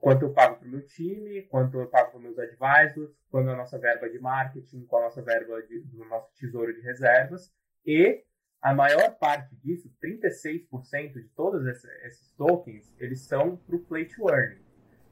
[0.00, 3.56] quanto eu pago para o meu time, quanto eu pago para meus advisors, quanto a
[3.56, 7.52] nossa verba de marketing, qual a nossa verba de, do nosso tesouro de reservas.
[7.84, 8.24] E
[8.60, 14.28] a maior parte disso, 36% de todos esses tokens, eles são para o play to
[14.30, 14.58] earn.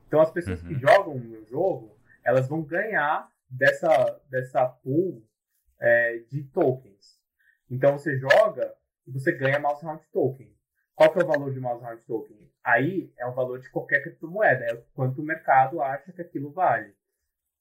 [0.07, 0.69] Então as pessoas uhum.
[0.69, 5.27] que jogam o meu jogo, elas vão ganhar dessa, dessa pool
[5.81, 7.21] é, de tokens.
[7.71, 8.75] Então você joga
[9.07, 10.55] e você ganha mouse round token.
[10.95, 12.52] Qual que é o valor de mouse round token?
[12.65, 16.95] Aí é o valor de qualquer criptomoeda, é quanto o mercado acha que aquilo vale.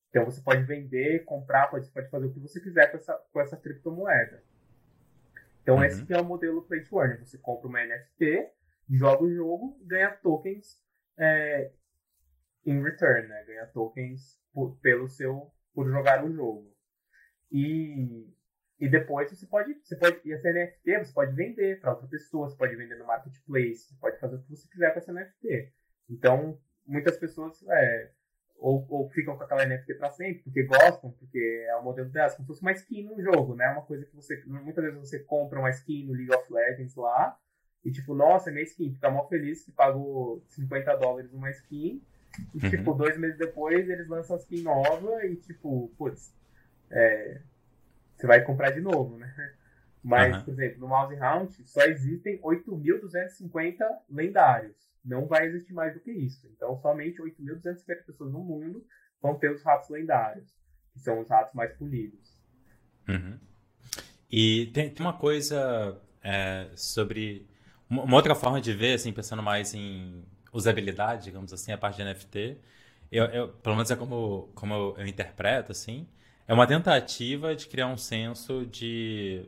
[0.10, 3.42] Então você pode vender, comprar, pode, pode fazer o que você quiser com essa, com
[3.42, 4.44] essa criptomoeda.
[5.64, 5.84] Então uhum.
[5.84, 7.18] esse é o modelo play to earn.
[7.26, 8.50] Você compra uma NFT,
[8.90, 10.80] joga o jogo, ganha tokens
[11.18, 11.72] é,
[12.66, 13.44] in return, né?
[13.46, 16.72] Ganha tokens por, pelo seu por jogar o jogo.
[17.52, 18.28] E,
[18.82, 22.50] e depois você pode, você pode, e essa NFT você pode vender para outra pessoa,
[22.50, 25.72] você pode vender no marketplace, você pode fazer o que você quiser com essa NFT.
[26.10, 28.10] Então, muitas pessoas é,
[28.58, 32.34] ou, ou, ficam com aquela NFT para sempre, porque gostam, porque é o modelo delas,
[32.34, 33.68] como se fosse uma skin no jogo, né?
[33.70, 37.38] Uma coisa que você, muitas vezes você compra uma skin no League of Legends lá,
[37.86, 42.02] e tipo, nossa, é minha skin, fica mal feliz que pagou 50 dólares uma skin,
[42.56, 42.70] e, uhum.
[42.72, 46.34] tipo, dois meses depois eles lançam a skin nova e, tipo, putz,
[46.90, 47.42] é,
[48.22, 49.34] você vai comprar de novo, né?
[50.04, 50.44] Mas, uhum.
[50.44, 53.78] por exemplo, no Mouse Round só existem 8.250
[54.10, 54.76] lendários.
[55.04, 56.48] Não vai existir mais do que isso.
[56.56, 58.86] Então, somente 8.250 pessoas no mundo
[59.22, 60.48] vão ter os ratos lendários,
[60.94, 62.38] que são os ratos mais polidos.
[63.08, 63.40] Uhum.
[64.30, 67.48] E tem, tem, uma coisa é, sobre.
[67.90, 72.04] Uma outra forma de ver, assim, pensando mais em usabilidade, digamos assim, a parte de
[72.04, 72.58] NFT,
[73.12, 76.08] eu, eu, pelo menos é como, como eu, eu, interpreto, assim,
[76.48, 79.46] é uma tentativa de criar um senso de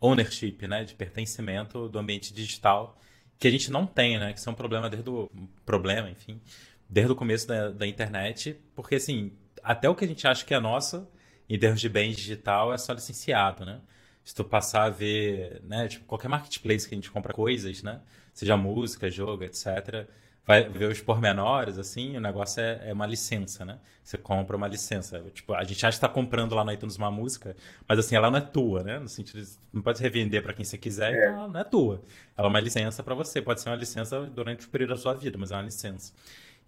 [0.00, 2.98] ownership, né, de pertencimento do ambiente digital
[3.38, 5.30] que a gente não tem, né, que isso é um problema desde o
[5.66, 6.40] problema, enfim,
[6.88, 10.54] desde o começo da, da internet, porque assim, até o que a gente acha que
[10.54, 11.06] é nosso,
[11.48, 13.80] em termos de bem digital, é só licenciado, né?
[14.22, 18.00] Se tu passar a ver, né, tipo, qualquer marketplace que a gente compra coisas, né,
[18.32, 20.06] seja música, jogo, etc.,
[20.46, 23.78] vai ver os pormenores, assim, o negócio é, é, uma licença, né?
[24.02, 25.18] Você compra uma licença.
[25.32, 27.56] Tipo, a gente acha que está comprando lá no iTunes uma música,
[27.88, 28.98] mas assim, ela não é tua, né?
[28.98, 31.16] No sentido de não pode revender para quem você quiser, é.
[31.16, 32.02] então ela não é tua.
[32.36, 33.40] Ela é uma licença para você.
[33.40, 36.12] Pode ser uma licença durante o período da sua vida, mas é uma licença.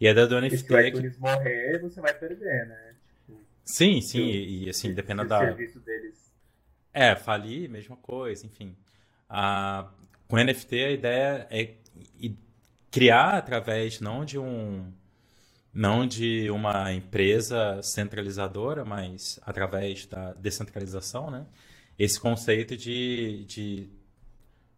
[0.01, 0.59] E é da do NFT.
[0.59, 1.21] Se o iTunes que...
[1.21, 2.95] morrer, você vai perder, né?
[3.27, 5.41] Tipo, sim, sim, e, e assim, dependendo da.
[5.41, 6.35] serviço deles.
[6.95, 8.75] É, falir, mesma coisa, enfim.
[9.29, 9.91] Ah,
[10.29, 11.75] com NFT a ideia é
[12.91, 14.93] criar através não de um
[15.73, 21.47] não de uma empresa centralizadora, mas através da descentralização, né?
[21.99, 23.91] Esse conceito de, de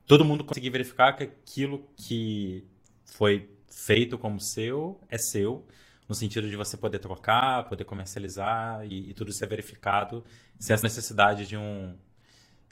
[0.06, 2.66] todo mundo conseguir verificar que aquilo que
[3.04, 5.64] foi feito como seu é seu,
[6.08, 10.24] no sentido de você poder trocar, poder comercializar e, e tudo ser verificado
[10.58, 11.96] sem essa necessidade de um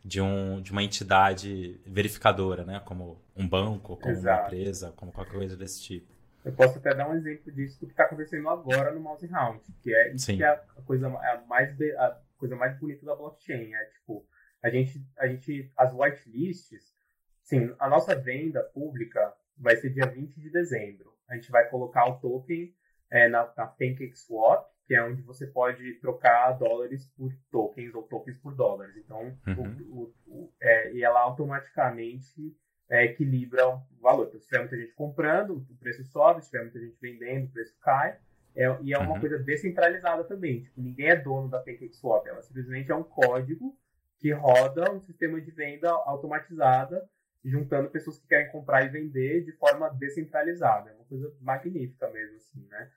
[0.06, 2.80] de, um, de uma entidade verificadora, né?
[2.84, 4.40] Como um banco, como Exato.
[4.40, 6.14] uma empresa, como qualquer coisa desse tipo.
[6.44, 9.60] Eu posso até dar um exemplo disso do que está acontecendo agora no Mouse Round,
[9.82, 10.36] que é isso Sim.
[10.36, 13.74] que é a coisa, a mais, a coisa mais bonita da blockchain.
[13.74, 14.24] É tipo,
[14.62, 16.94] a gente, a gente, as whitelists,
[17.42, 21.12] sim, a nossa venda pública vai ser dia 20 de dezembro.
[21.28, 22.72] A gente vai colocar o token
[23.10, 28.38] é, na, na PancakeSwap, que é onde você pode trocar dólares por tokens ou tokens
[28.38, 28.96] por dólares.
[28.96, 29.86] Então, uhum.
[29.88, 32.56] o, o, o, é, e ela automaticamente
[32.88, 34.28] é, equilibra o valor.
[34.28, 37.50] Então, se tiver muita gente comprando, o preço sobe, se tiver muita gente vendendo, o
[37.50, 38.16] preço cai.
[38.54, 39.20] É, e é uma uhum.
[39.20, 40.62] coisa descentralizada também.
[40.62, 42.26] Tipo, ninguém é dono da PancakeSwap.
[42.26, 43.76] Ela simplesmente é um código
[44.18, 47.06] que roda um sistema de venda automatizada,
[47.44, 50.90] juntando pessoas que querem comprar e vender de forma descentralizada.
[50.90, 52.90] É uma coisa magnífica mesmo, assim, né?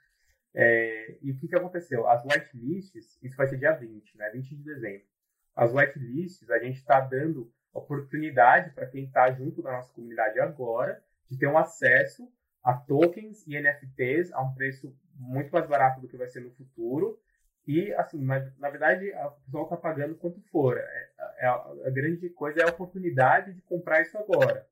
[0.53, 2.07] É, e o que, que aconteceu?
[2.07, 4.29] As whitelists, isso vai ser dia 20, né?
[4.31, 5.05] 20 de dezembro.
[5.55, 11.01] As whitelists, a gente está dando oportunidade para quem está junto da nossa comunidade agora
[11.29, 12.31] de ter um acesso
[12.63, 16.51] a tokens e NFTs a um preço muito mais barato do que vai ser no
[16.51, 17.19] futuro.
[17.67, 20.77] E, assim, mas, na verdade, a pessoa está pagando quanto for.
[20.77, 24.67] É, é, a grande coisa é a oportunidade de comprar isso agora.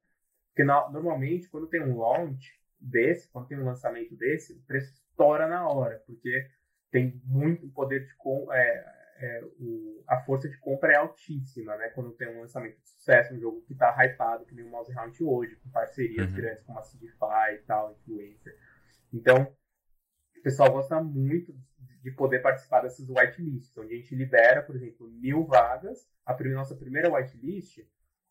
[0.50, 5.47] Porque, normalmente, quando tem um launch desse, quando tem um lançamento desse, o preço estoura
[5.47, 6.47] na hora, porque
[6.91, 8.13] tem muito poder de
[8.53, 11.89] é, é, o, a força de compra é altíssima, né?
[11.89, 14.93] Quando tem um lançamento de sucesso, um jogo que está hypado, que nem o Mouse
[14.93, 16.36] Round hoje, com parcerias uhum.
[16.36, 18.56] grandes como a Sigify e tal, influencer.
[19.12, 19.51] Então,
[20.38, 21.53] o pessoal gosta muito
[22.03, 26.08] de poder participar dessas whitelists, onde a gente libera, por exemplo, mil vagas.
[26.25, 27.80] A nossa primeira whitelist,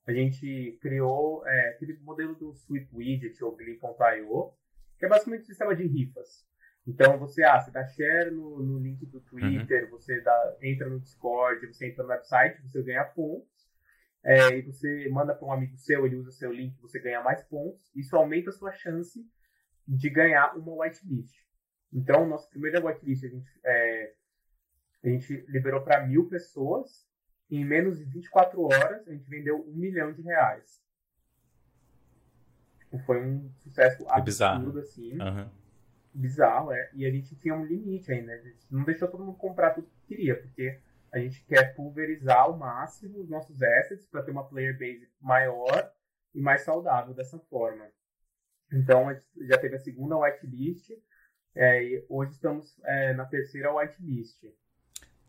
[0.07, 4.53] a gente criou é, aquele modelo do Sweet Widget ou Glee.io,
[4.99, 6.47] que é basicamente um sistema de rifas.
[6.87, 9.91] Então você, ah, você dá share no, no link do Twitter, uhum.
[9.91, 13.57] você dá, entra no Discord, você entra no website, você ganha pontos.
[14.23, 17.43] É, e você manda para um amigo seu, ele usa seu link, você ganha mais
[17.45, 17.91] pontos.
[17.95, 19.25] Isso aumenta a sua chance
[19.87, 21.37] de ganhar uma whitelist.
[21.93, 24.15] Então, nossa primeira whitelist, a gente, é,
[25.05, 27.07] A gente liberou para mil pessoas.
[27.49, 30.83] Em menos de 24 horas, a gente vendeu um milhão de reais.
[32.81, 34.79] Tipo, foi um sucesso É absurdo, bizarro.
[34.79, 35.21] assim.
[35.21, 35.51] Aham.
[36.17, 36.91] Bizarro, é.
[36.95, 38.33] E a gente tinha um limite ainda.
[38.33, 40.81] A gente não deixou todo mundo comprar tudo que queria, porque
[41.13, 45.93] a gente quer pulverizar ao máximo os nossos assets para ter uma player base maior
[46.35, 47.87] e mais saudável dessa forma.
[48.73, 50.91] Então, a gente já teve a segunda whitelist,
[51.55, 54.43] é, e hoje estamos é, na terceira whitelist.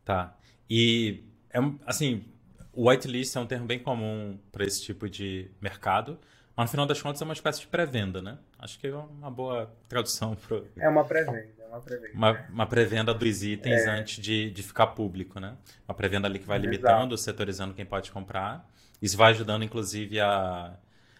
[0.03, 0.37] Tá.
[0.69, 2.33] E, é, assim,
[2.75, 6.19] whitelist é um termo bem comum para esse tipo de mercado,
[6.55, 8.39] mas no final das contas é uma espécie de pré-venda, né?
[8.59, 12.13] Acho que é uma boa tradução para É uma pré-venda, é uma pré-venda.
[12.13, 13.89] uma, uma pré-venda dos itens É.
[13.89, 15.55] antes de, de ficar público, né?
[15.87, 16.71] Uma pré-venda ali que vai Exato.
[16.71, 18.67] limitando, setorizando quem pode comprar.
[19.01, 20.75] Isso vai ajudando, inclusive, a,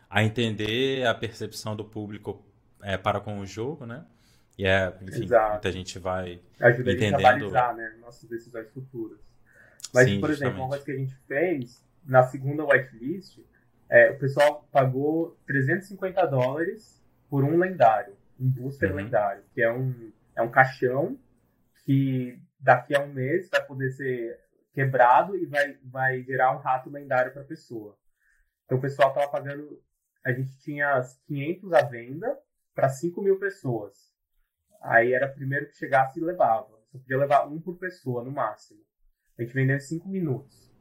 [0.10, 2.43] a entender a percepção do público
[2.82, 4.04] é, para com o jogo, né?
[4.58, 5.52] E é, enfim, Exato.
[5.52, 6.41] muita gente vai.
[6.60, 7.21] Ajuda a gente a Entendendo.
[7.21, 9.19] balizar né, nossas decisões futuras.
[9.93, 10.60] Mas, Sim, por exemplo, justamente.
[10.60, 13.38] uma coisa que a gente fez na segunda whitelist,
[13.88, 16.97] é, o pessoal pagou 350 dólares
[17.30, 18.98] por um lendário, um booster Uhum.
[18.98, 21.18] lendário, que é um, é um caixão
[21.86, 24.40] que daqui a um mês vai poder ser
[24.74, 27.98] quebrado e vai, vai gerar um rato lendário para a pessoa.
[28.66, 29.82] Então o pessoal estava pagando,
[30.26, 32.38] a gente tinha as 500 à venda
[32.76, 34.13] para 5 mil pessoas.
[34.82, 36.78] Aí era primeiro que chegasse e levava.
[36.92, 38.80] Só podia levar um por pessoa, no máximo.
[39.38, 40.72] A gente vendeu em 5 minutos.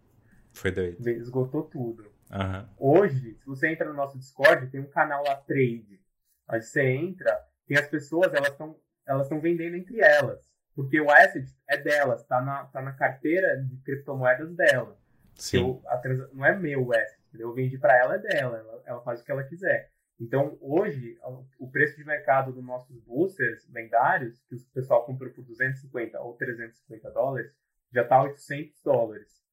[0.53, 1.07] Foi doido.
[1.09, 2.11] Esgotou tudo.
[2.31, 2.69] Aham.
[2.79, 6.01] Hoje, se você entra no nosso Discord, tem um canal lá Trade.
[6.49, 10.53] Aí você entra, tem as pessoas, elas estão elas estão vendendo entre elas.
[10.75, 14.99] Porque o asset é delas, tá na, tá na carteira de criptomoedas dela.
[15.37, 15.59] Sim.
[15.61, 18.83] Eu, a transa- não é meu o asset, eu vendi para ela, é dela, ela,
[18.85, 19.91] ela faz o que ela quiser.
[20.19, 21.19] Então, hoje,
[21.59, 26.35] o- preço de mercado dos nossos boosters lendários, que o pessoal comprou por 250 ou
[26.35, 27.53] 350 dólares,
[27.93, 29.46] já tá 800 dólares.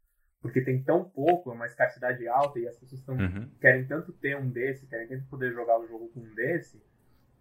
[0.44, 3.50] Porque tem tão pouco, é uma escassidade alta e as pessoas estão Uhum.
[3.60, 6.80] querem tanto ter um desse, querem tanto poder jogar o jogo com um desse,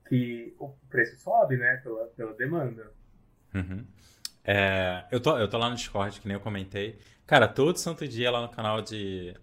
[0.08, 2.90] que o preço sobe, né, pela, pela demanda.
[3.54, 3.84] Uhum.
[4.44, 6.98] É, eu, tô, eu tô lá no Discord, que nem eu comentei.
[7.26, 9.34] Cara, todo santo dia lá no canal de.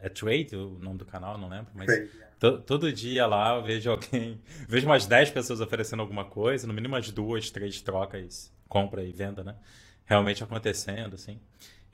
[0.00, 1.86] É Trade o nome do canal, não lembro, mas.
[1.86, 2.26] Trade, né?
[2.38, 6.74] To- todo dia lá eu vejo alguém, vejo umas 10 pessoas oferecendo alguma coisa, no
[6.74, 9.56] mínimo umas duas, três trocas, compra e venda, né?
[10.04, 11.40] Realmente acontecendo, assim.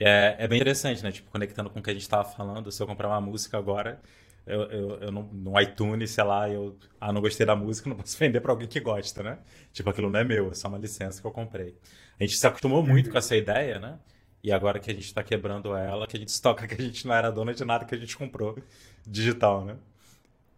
[0.04, 1.12] É, é bem interessante, né?
[1.12, 4.00] Tipo, conectando com o que a gente estava falando, se eu comprar uma música agora,
[4.46, 7.96] eu, eu, eu não, no iTunes, sei lá, eu ah, não gostei da música, não
[7.96, 9.38] posso vender para alguém que gosta, né?
[9.72, 11.76] Tipo, aquilo não é meu, é só uma licença que eu comprei.
[12.18, 13.98] A gente se acostumou muito com essa ideia, né?
[14.42, 17.06] E agora que a gente está quebrando ela, que a gente toca que a gente
[17.06, 18.58] não era dona de nada que a gente comprou
[19.06, 19.76] digital, né?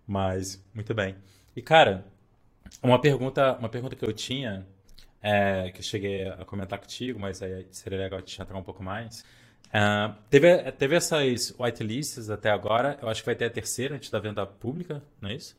[0.06, 1.16] Mas, muito bem.
[1.54, 2.06] E, cara,
[2.82, 4.66] uma pergunta, uma pergunta que eu tinha,
[5.24, 8.82] é, que eu cheguei a comentar contigo, mas aí seria legal te entrar um pouco
[8.82, 9.24] mais.
[9.72, 14.10] Ah, teve, teve essas whitelists até agora, eu acho que vai ter a terceira antes
[14.10, 15.56] da venda pública, não é isso?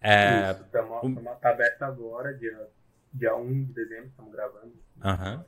[0.00, 0.64] É, Isso,
[1.02, 2.68] um- tá aberta agora, dia,
[3.12, 4.74] dia 1 de dezembro, estamos gravando.
[5.02, 5.44] aham.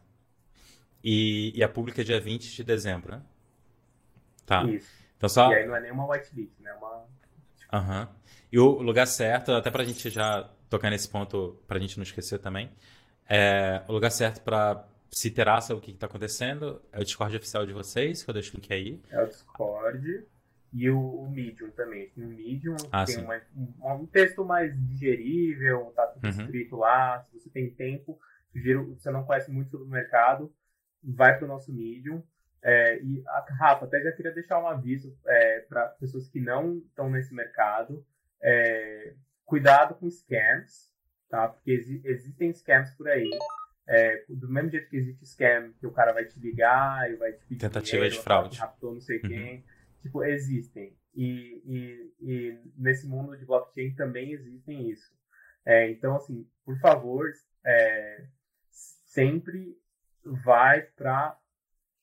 [1.03, 3.23] E, e a pública é dia 20 de dezembro, né?
[4.45, 4.63] Tá.
[4.65, 5.07] Isso.
[5.17, 5.51] Então só.
[5.51, 6.71] E aí não é nem uma whitelist, né?
[6.71, 7.07] É uma...
[7.73, 8.09] Aham.
[8.53, 12.39] E o lugar certo, até pra gente já tocar nesse ponto, pra gente não esquecer
[12.39, 12.71] também,
[13.29, 17.05] é o lugar certo pra se interar sobre o que, que tá acontecendo é o
[17.05, 19.01] Discord oficial de vocês, que eu deixo o link aí.
[19.11, 20.27] É o Discord
[20.73, 22.13] e o, o Medium também.
[22.17, 26.31] No Medium Ah, tem uma- um, um texto mais digerível, tá tudo Uhum.
[26.31, 27.25] escrito lá.
[27.31, 28.19] Se você tem tempo,
[28.53, 30.53] sugiro, se você não conhece muito sobre o mercado,
[31.03, 32.23] vai para o nosso Medium.
[32.63, 35.17] É, e a Rafa, até já queria deixar um aviso
[35.69, 38.05] para pessoas que não estão nesse mercado.
[38.43, 40.91] É, cuidado com scams,
[41.29, 41.49] tá?
[41.49, 43.31] Porque exi- existem scams por aí.
[43.89, 47.33] É, do mesmo jeito que existe scam, que o cara vai te ligar e vai
[47.33, 48.59] te pedir Tentativa dinheiro, de fraude.
[48.59, 49.29] raptou não sei Uhum.
[49.29, 49.65] quem.
[50.03, 50.97] Tipo, existem.
[51.15, 55.15] E, e, e nesse mundo de blockchain também existem isso.
[55.65, 57.31] É, então, assim, por favor,
[57.65, 58.27] é,
[58.71, 59.77] sempre
[60.25, 61.39] vai para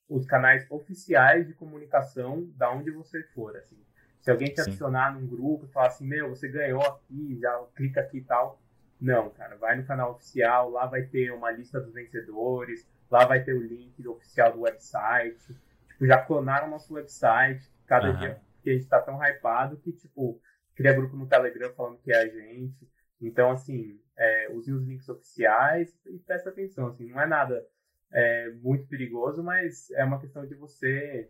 [0.07, 3.77] os canais oficiais de comunicação da onde você for, assim.
[4.21, 4.69] Se alguém te Sim.
[4.69, 8.61] adicionar num grupo e falar assim, meu, você ganhou aqui, já clica aqui e tal.
[9.03, 13.43] Não, cara, vai no canal oficial, lá vai ter uma lista dos vencedores, lá vai
[13.43, 15.53] ter o link do oficial do website.
[15.89, 18.17] Tipo, já clonaram nosso website, cada Aham.
[18.17, 20.39] dia que a gente tá tão hypado que, tipo,
[20.73, 22.89] cria grupo no Telegram falando que é a gente.
[23.21, 27.67] Então, assim, é, usem os links oficiais e presta atenção, assim, não é nada
[28.09, 31.29] é, muito perigoso, mas é uma questão de você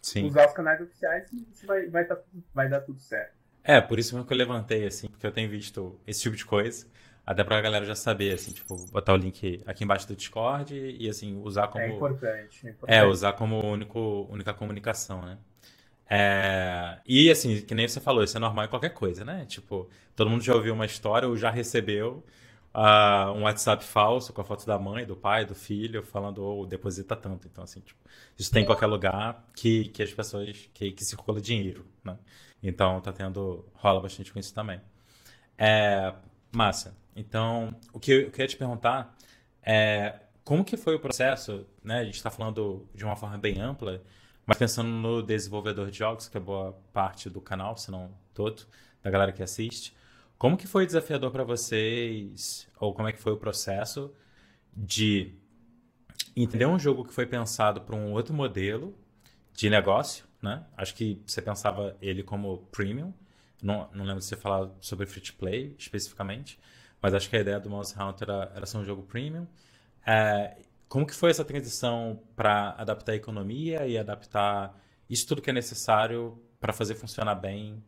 [0.00, 0.26] Sim.
[0.26, 2.22] usar os canais oficiais e vai, vai, tá-
[2.54, 3.37] vai dar tudo certo.
[3.68, 6.46] É, por isso mesmo que eu levantei, assim, porque eu tenho visto esse tipo de
[6.46, 6.86] coisa.
[7.26, 11.06] Até pra galera já saber, assim, tipo, botar o link aqui embaixo do Discord e,
[11.06, 11.84] assim, usar como.
[11.84, 12.66] É importante.
[12.66, 12.96] É, importante.
[12.96, 15.36] é usar como único, única comunicação, né?
[16.08, 16.98] É...
[17.06, 19.44] E assim, que nem você falou, isso é normal em qualquer coisa, né?
[19.44, 22.24] Tipo, todo mundo já ouviu uma história ou já recebeu
[22.74, 26.62] uh, um WhatsApp falso com a foto da mãe, do pai, do filho, falando ou
[26.62, 27.46] oh, deposita tanto.
[27.46, 28.00] Então, assim, tipo,
[28.38, 30.70] isso tem em qualquer lugar que, que as pessoas.
[30.72, 32.16] que, que circula dinheiro, né?
[32.62, 33.64] Então tá tendo.
[33.74, 34.80] rola bastante com isso também.
[35.56, 36.14] É,
[36.54, 36.96] massa.
[37.14, 39.16] Então, o que eu queria te perguntar
[39.62, 42.00] é como que foi o processo, né?
[42.00, 44.02] A gente está falando de uma forma bem ampla,
[44.46, 48.66] mas pensando no desenvolvedor de jogos, que é boa parte do canal, se não todo,
[49.02, 49.94] da galera que assiste.
[50.38, 54.14] Como que foi desafiador para vocês, ou como é que foi o processo
[54.72, 55.34] de
[56.36, 58.94] entender um jogo que foi pensado para um outro modelo
[59.52, 60.64] de negócio, né?
[60.76, 63.12] Acho que você pensava ele como premium,
[63.62, 66.58] não, não lembro se você falar sobre free to play especificamente,
[67.02, 69.46] mas acho que a ideia do Monster Hunter era, era ser um jogo premium.
[70.06, 70.56] É,
[70.88, 74.78] como que foi essa transição para adaptar a economia e adaptar
[75.08, 77.82] isso tudo que é necessário para fazer funcionar bem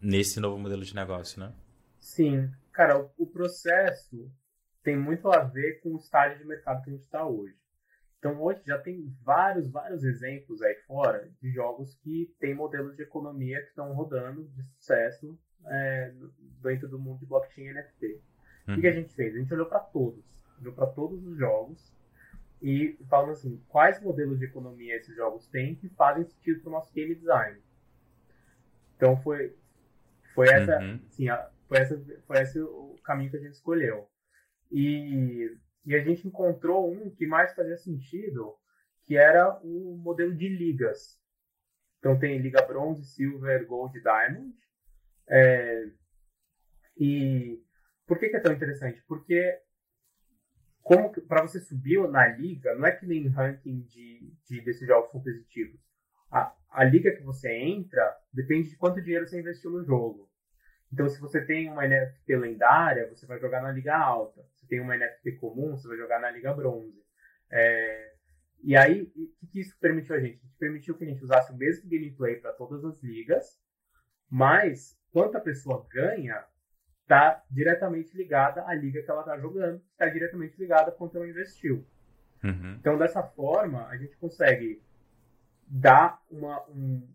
[0.00, 1.52] nesse novo modelo de negócio, né?
[1.98, 4.30] Sim, cara, o processo
[4.82, 7.56] tem muito a ver com o estágio de mercado que a gente está hoje.
[8.18, 13.02] Então hoje já tem vários, vários exemplos aí fora de jogos que têm modelos de
[13.02, 16.12] economia que estão rodando de sucesso é,
[16.62, 18.20] dentro do mundo de blockchain e NFT.
[18.68, 18.74] Uhum.
[18.76, 19.34] O que a gente fez?
[19.34, 20.24] A gente olhou para todos,
[20.60, 21.92] olhou para todos os jogos
[22.60, 26.72] e falando assim, quais modelos de economia esses jogos têm que fazem sentido para o
[26.72, 27.60] nosso game design.
[28.96, 29.56] Então foi
[30.34, 31.00] foi essa, uhum.
[31.08, 34.08] assim, a, foi essa foi esse o caminho que a gente escolheu.
[34.70, 38.54] E, e a gente encontrou um que mais fazia sentido,
[39.04, 41.18] que era o modelo de ligas.
[41.98, 44.54] Então tem liga bronze, silver, gold, diamond.
[45.28, 45.90] É,
[46.96, 47.62] e
[48.06, 49.02] por que, que é tão interessante?
[49.06, 49.60] Porque
[50.82, 55.10] como para você subir na liga, não é que nem ranking de, de desses jogos
[55.10, 55.78] competitivos.
[56.30, 60.30] A, a liga que você entra depende de quanto dinheiro você investiu no jogo.
[60.90, 64.42] Então, se você tem uma NFT lendária, você vai jogar na liga alta.
[64.68, 67.02] Tem uma NFT comum, você vai jogar na liga bronze.
[67.50, 68.12] É,
[68.62, 69.02] e aí,
[69.42, 70.40] o que isso permitiu a gente?
[70.58, 73.60] Permitiu que a gente usasse o mesmo gameplay para todas as ligas,
[74.28, 76.44] mas quanto a pessoa ganha,
[77.02, 81.28] está diretamente ligada à liga que ela está jogando, está diretamente ligada a quanto ela
[81.28, 81.86] investiu.
[82.44, 82.74] Uhum.
[82.78, 84.82] Então, dessa forma, a gente consegue
[85.66, 87.08] dar uma, um,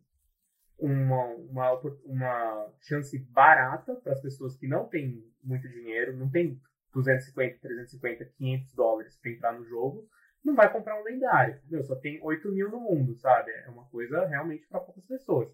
[0.79, 1.71] uma, uma,
[2.05, 6.59] uma chance barata para as pessoas que não têm muito dinheiro, não tem
[6.93, 10.07] 250, 350, 500 dólares para entrar no jogo,
[10.43, 11.59] não vai comprar um lendário.
[11.69, 13.51] Meu, só tem 8 mil no mundo, sabe?
[13.51, 15.49] É uma coisa realmente para poucas pessoas.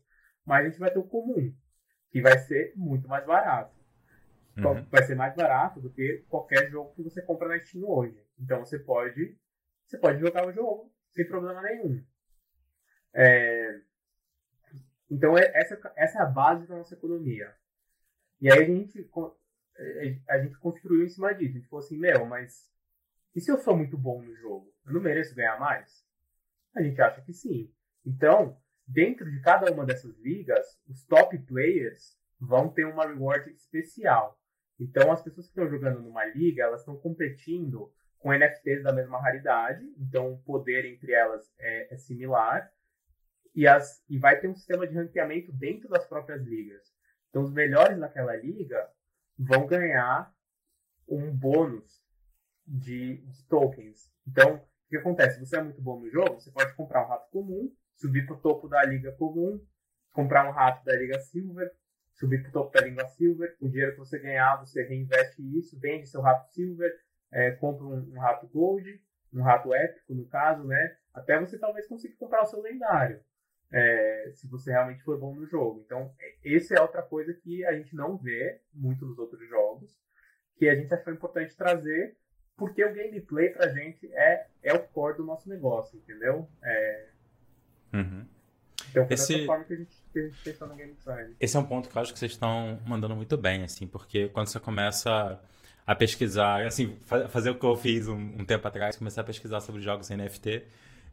[0.46, 1.54] Mas a gente vai ter o comum,
[2.12, 3.80] que vai ser muito mais barato
[4.66, 4.86] uhum.
[4.86, 8.22] vai ser mais barato do que qualquer jogo que você compra na Steam hoje.
[8.40, 9.38] Então você pode,
[9.86, 12.04] você pode jogar o jogo sem problema nenhum.
[13.14, 13.82] É,
[15.10, 17.54] então é, essa, essa é a base da nossa economia.
[18.42, 19.10] E aí a gente,
[20.28, 21.52] a gente construiu em cima disso.
[21.52, 22.70] A gente falou assim, meu, mas
[23.36, 24.74] e se eu sou muito bom no jogo?
[24.86, 26.04] Eu não mereço ganhar mais?
[26.76, 27.72] A gente acha que sim.
[28.06, 28.58] Então,
[28.88, 34.40] dentro de cada uma dessas ligas, os top players vão ter uma reward especial.
[34.80, 39.22] Então, as pessoas que estão jogando numa liga, elas estão competindo com NFTs da mesma
[39.22, 42.70] raridade, então o poder entre elas é, é similar,
[43.56, 46.94] e, as, e vai ter um sistema de ranqueamento dentro das próprias ligas.
[47.30, 48.90] Então, os melhores naquela liga
[49.40, 50.34] vão ganhar
[51.08, 52.04] um bônus
[52.68, 54.12] de, de tokens.
[54.28, 55.40] Então, o que acontece?
[55.40, 58.40] Você é muito bom no jogo, você pode comprar um rato comum, subir para o
[58.40, 59.64] topo da liga comum,
[60.12, 61.72] comprar um rato da liga silver,
[62.14, 65.80] subir para o topo da língua silver, o dinheiro que você ganhar, você reinveste isso,
[65.80, 66.92] vende seu rato silver,
[67.32, 69.02] é, compra um, um, rato gold,
[69.34, 70.98] um rato épico, no caso, né?
[71.14, 73.24] Até você talvez consiga comprar o seu lendário,
[73.72, 75.82] é, se você realmente for bom no jogo.
[75.86, 76.12] Então,
[76.44, 79.98] essa é outra coisa que a gente não vê muito nos outros jogos,
[80.58, 82.16] que a gente achou importante trazer,
[82.58, 86.50] porque o gameplay pra gente é, é o core do nosso negócio, entendeu?
[86.62, 87.08] É...
[87.94, 88.26] Uhum.
[88.90, 89.46] Então, foi Esse...
[89.46, 91.36] forma que a gente que a gente pensou no game design.
[91.40, 94.30] Esse é um ponto que eu acho que vocês estão mandando muito bem, assim, porque
[94.30, 95.40] quando você começa
[95.86, 96.98] a pesquisar, assim,
[97.30, 100.64] fazer o que eu fiz um, um tempo atrás, começar a pesquisar sobre jogos NFT.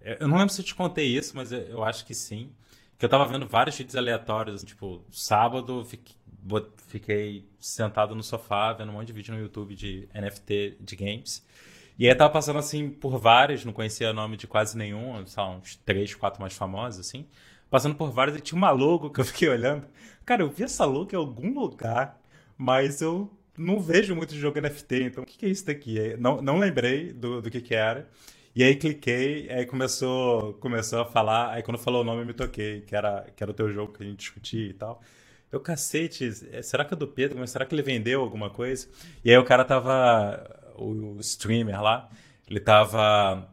[0.01, 2.51] É, eu não lembro se eu te contei isso, mas eu acho que sim.
[2.99, 6.17] Que eu tava vendo vários vídeos aleatórios, tipo, sábado fiquei,
[6.89, 11.45] fiquei sentado no sofá vendo um monte de vídeo no YouTube de NFT de games.
[11.99, 15.27] E aí eu tava passando assim por vários, não conhecia o nome de quase nenhum,
[15.27, 17.27] só uns três, quatro mais famosos, assim
[17.71, 19.87] passando por vários e tinha uma logo que eu fiquei olhando.
[20.25, 22.21] Cara, eu vi essa logo em algum lugar,
[22.57, 26.17] mas eu não vejo muito jogo NFT, então o que, que é isso daqui?
[26.19, 28.09] Não, não lembrei do, do que, que era.
[28.57, 32.33] E aí cliquei, aí começou, começou a falar, aí quando falou o nome eu me
[32.33, 35.03] toquei, que era, que era o teu jogo que a gente discutia e tal.
[35.53, 37.39] Eu, cacete, é, será que é do Pedro?
[37.39, 38.89] Mas será que ele vendeu alguma coisa?
[39.23, 42.09] E aí o cara tava, o, streamer lá,
[42.49, 43.47] ele tava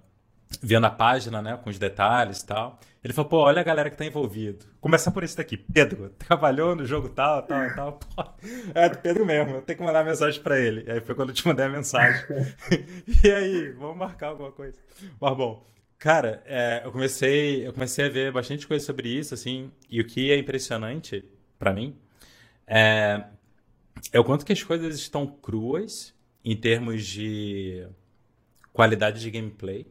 [0.61, 2.79] vendo a página, né, com os detalhes e tal.
[3.03, 4.65] Ele falou, pô, olha a galera que tá envolvido.
[4.79, 5.57] Começar por esse daqui.
[5.57, 7.93] Pedro, trabalhou no jogo tal, tal, tal.
[7.99, 8.23] Pô,
[8.73, 10.89] é do Pedro mesmo, eu tenho que mandar mensagem pra ele.
[10.89, 12.25] Aí foi quando eu te mandei a mensagem.
[13.23, 14.79] e aí, vamos marcar alguma coisa.
[15.19, 15.65] Mas bom,
[15.99, 20.05] cara, é, eu, comecei, eu comecei a ver bastante coisa sobre isso, assim, e o
[20.05, 21.25] que é impressionante
[21.59, 21.97] para mim
[22.67, 23.23] é,
[24.11, 27.87] é o quanto que as coisas estão cruas em termos de
[28.71, 29.85] qualidade de gameplay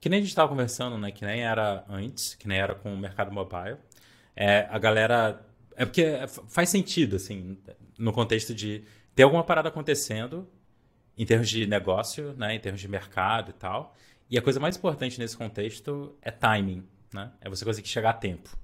[0.00, 1.10] que nem a gente estava conversando, né?
[1.10, 3.76] Que nem era antes, que nem era com o mercado mobile.
[4.36, 5.44] É, a galera.
[5.76, 6.04] É porque
[6.48, 7.56] faz sentido, assim,
[7.98, 8.84] no contexto de
[9.14, 10.48] ter alguma parada acontecendo
[11.16, 12.54] em termos de negócio, né?
[12.54, 13.94] Em termos de mercado e tal.
[14.30, 17.32] E a coisa mais importante nesse contexto é timing, né?
[17.40, 18.56] É você conseguir chegar a tempo.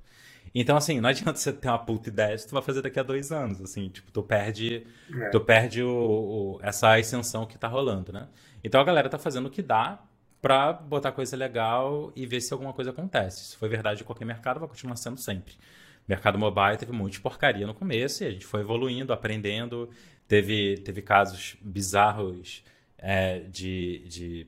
[0.54, 3.02] Então, assim, não adianta você ter uma puta ideia que tu vai fazer daqui a
[3.02, 5.30] dois anos, assim, tipo, tu perde, é.
[5.30, 8.28] tu perde o, o, essa ascensão que tá rolando, né?
[8.62, 10.00] Então a galera tá fazendo o que dá
[10.44, 13.46] para botar coisa legal e ver se alguma coisa acontece.
[13.46, 15.54] Se foi verdade de qualquer mercado, vai continuar sendo sempre.
[16.06, 19.88] mercado mobile teve muita porcaria no começo e a gente foi evoluindo, aprendendo.
[20.28, 22.62] Teve, teve casos bizarros
[22.98, 24.46] é, de, de,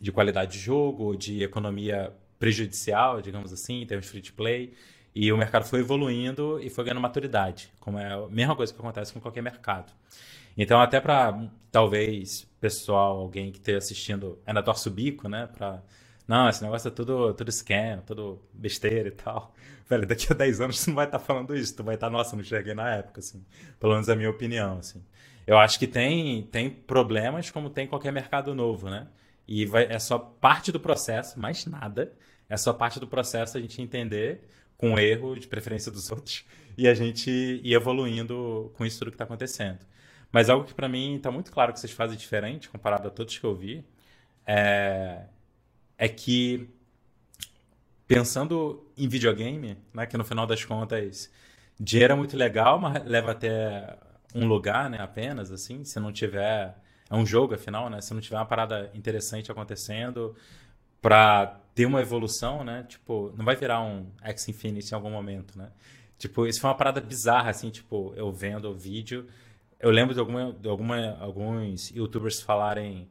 [0.00, 4.74] de qualidade de jogo, de economia prejudicial, digamos assim, em termos de free to play.
[5.14, 8.80] E o mercado foi evoluindo e foi ganhando maturidade, como é a mesma coisa que
[8.80, 9.92] acontece com qualquer mercado.
[10.56, 15.46] Então, até para talvez pessoal, alguém que esteja assistindo, ainda torce o bico, né?
[15.46, 15.82] Pra,
[16.26, 19.54] não, esse negócio é tudo, tudo scam, tudo besteira e tal.
[19.88, 22.08] Velho, daqui a 10 anos tu não vai estar tá falando isso, tu vai estar,
[22.08, 23.44] tá, nossa, não cheguei na época, assim.
[23.78, 25.04] Pelo menos é a minha opinião, assim.
[25.46, 29.06] Eu acho que tem, tem problemas como tem qualquer mercado novo, né?
[29.46, 32.12] E vai, é só parte do processo, mais nada.
[32.48, 34.40] É só parte do processo a gente entender
[34.76, 36.44] com erro, de preferência dos outros,
[36.76, 39.78] e a gente ir evoluindo com isso tudo que está acontecendo.
[40.32, 43.38] Mas algo que para mim está muito claro que vocês fazem diferente, comparado a todos
[43.38, 43.84] que eu vi,
[44.46, 45.24] é,
[45.96, 46.68] é que
[48.06, 51.30] pensando em videogame, né, que no final das contas
[51.78, 53.98] dinheiro é muito legal, mas leva até
[54.34, 56.76] um lugar, né, apenas assim, se não tiver
[57.08, 60.34] é um jogo afinal, né, se não tiver uma parada interessante acontecendo
[61.00, 65.56] para ter uma evolução, né, tipo, não vai virar um X Infinity em algum momento,
[65.56, 65.70] né?
[66.18, 69.28] Tipo, isso foi uma parada bizarra assim, tipo, eu vendo o vídeo
[69.80, 73.08] eu lembro de, alguma, de alguma, alguns youtubers falarem: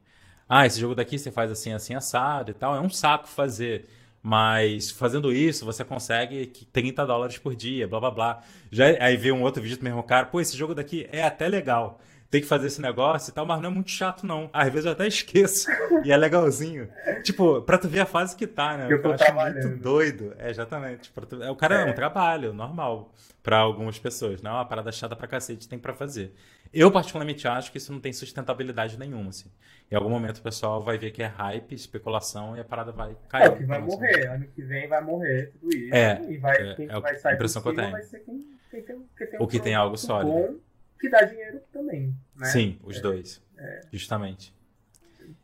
[0.47, 2.75] ah, esse jogo daqui você faz assim, assim, assado e tal.
[2.75, 3.87] É um saco fazer.
[4.21, 8.41] Mas fazendo isso, você consegue 30 dólares por dia, blá blá blá.
[8.71, 11.47] Já, aí vê um outro vídeo do mesmo cara, pô, esse jogo daqui é até
[11.47, 11.99] legal.
[12.31, 14.49] Tem que fazer esse negócio e tal, mas não é muito chato, não.
[14.51, 15.67] Às vezes eu até esqueço.
[16.03, 16.89] e é legalzinho.
[17.23, 18.87] tipo, pra tu ver a fase que tá, né?
[18.89, 20.33] Eu, eu acho muito doido.
[20.39, 21.11] É, exatamente.
[21.11, 21.35] Tu...
[21.51, 21.87] O cara é.
[21.87, 23.13] é um trabalho normal
[23.43, 24.41] para algumas pessoas.
[24.41, 26.33] Não é uma parada chata pra cacete, tem para fazer.
[26.75, 29.49] Eu, particularmente, acho que isso não tem sustentabilidade nenhuma, assim.
[29.89, 33.15] Em algum momento o pessoal vai ver que é hype, especulação e a parada vai
[33.29, 33.45] cair.
[33.45, 34.27] É o que vai morrer.
[34.27, 35.95] Ano que vem vai morrer tudo isso.
[35.95, 37.91] É, e vai, é, quem é vai sair impressão que eu tenho.
[37.91, 40.31] vai ser quem, quem tem, quem tem o que tem algo sólido.
[40.31, 40.55] Bom,
[40.99, 42.45] que dá dinheiro também, né?
[42.47, 43.41] Sim, os é, dois.
[43.57, 43.81] É.
[43.93, 44.53] Justamente.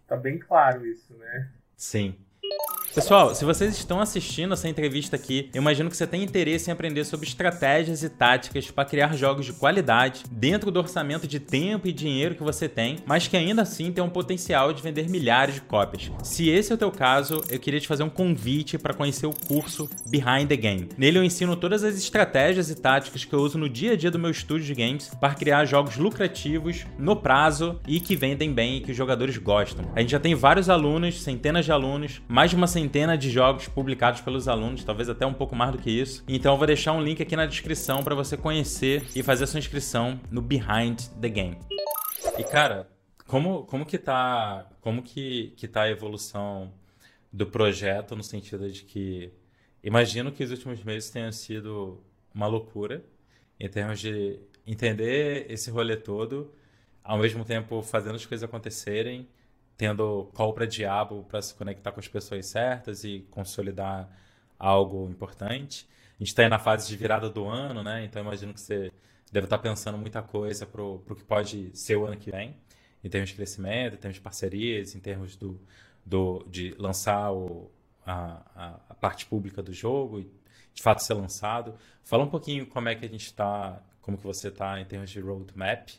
[0.07, 1.49] Tá bem claro isso, né?
[1.77, 2.17] Sim.
[2.93, 6.73] Pessoal, se vocês estão assistindo essa entrevista aqui, eu imagino que você tem interesse em
[6.73, 11.87] aprender sobre estratégias e táticas para criar jogos de qualidade dentro do orçamento de tempo
[11.87, 15.55] e dinheiro que você tem, mas que ainda assim tem um potencial de vender milhares
[15.55, 16.11] de cópias.
[16.21, 19.33] Se esse é o teu caso, eu queria te fazer um convite para conhecer o
[19.47, 20.89] curso Behind the Game.
[20.97, 24.11] Nele eu ensino todas as estratégias e táticas que eu uso no dia a dia
[24.11, 28.77] do meu estúdio de games para criar jogos lucrativos, no prazo e que vendem bem
[28.77, 29.89] e que os jogadores gostam.
[29.95, 33.67] A gente já tem vários alunos, centenas de alunos, mais de uma centena de jogos
[33.67, 36.23] publicados pelos alunos, talvez até um pouco mais do que isso.
[36.27, 39.59] Então eu vou deixar um link aqui na descrição para você conhecer e fazer sua
[39.59, 41.57] inscrição no Behind the Game.
[42.37, 42.89] E cara,
[43.27, 46.71] como, como que tá, como que, que tá a evolução
[47.31, 49.31] do projeto no sentido de que
[49.83, 53.03] imagino que os últimos meses tenham sido uma loucura
[53.59, 56.51] em termos de entender esse rolê todo,
[57.03, 59.27] ao mesmo tempo fazendo as coisas acontecerem
[59.81, 64.07] tendo call para diabo para se conectar com as pessoas certas e consolidar
[64.59, 65.87] algo importante.
[66.17, 68.05] A gente está aí na fase de virada do ano, né?
[68.05, 68.91] Então imagino que você
[69.31, 72.55] deve estar tá pensando muita coisa para o que pode ser o ano que vem,
[73.03, 75.59] em termos de crescimento, em termos de parcerias, em termos do,
[76.05, 77.71] do, de lançar o,
[78.05, 80.31] a, a, parte pública do jogo e
[80.75, 81.73] de fato ser lançado.
[82.03, 85.09] Fala um pouquinho como é que a gente está, como que você está em termos
[85.09, 85.89] de roadmap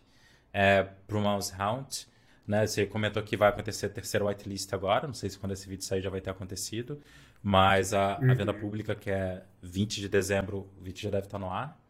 [0.53, 2.11] é, para o Mouse Hunt.
[2.47, 2.66] Né?
[2.66, 5.84] Você comentou que vai acontecer a terceira whitelist agora, não sei se quando esse vídeo
[5.84, 7.01] sair já vai ter acontecido,
[7.43, 8.30] mas a, uhum.
[8.30, 11.80] a venda pública, que é 20 de dezembro, o vídeo já deve estar no ar.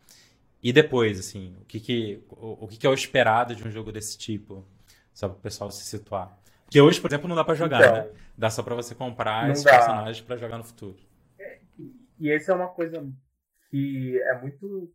[0.62, 3.70] E depois, assim, o que, que, o, o que, que é o esperado de um
[3.70, 4.64] jogo desse tipo?
[5.12, 6.38] Só para o pessoal se situar.
[6.70, 8.11] Que hoje, por exemplo, não dá para jogar, então, né?
[8.38, 9.72] Dá só para você comprar esses dá.
[9.72, 10.96] personagens para jogar no futuro.
[11.38, 11.59] É,
[12.18, 13.07] e essa é uma coisa
[13.70, 14.90] que é muito.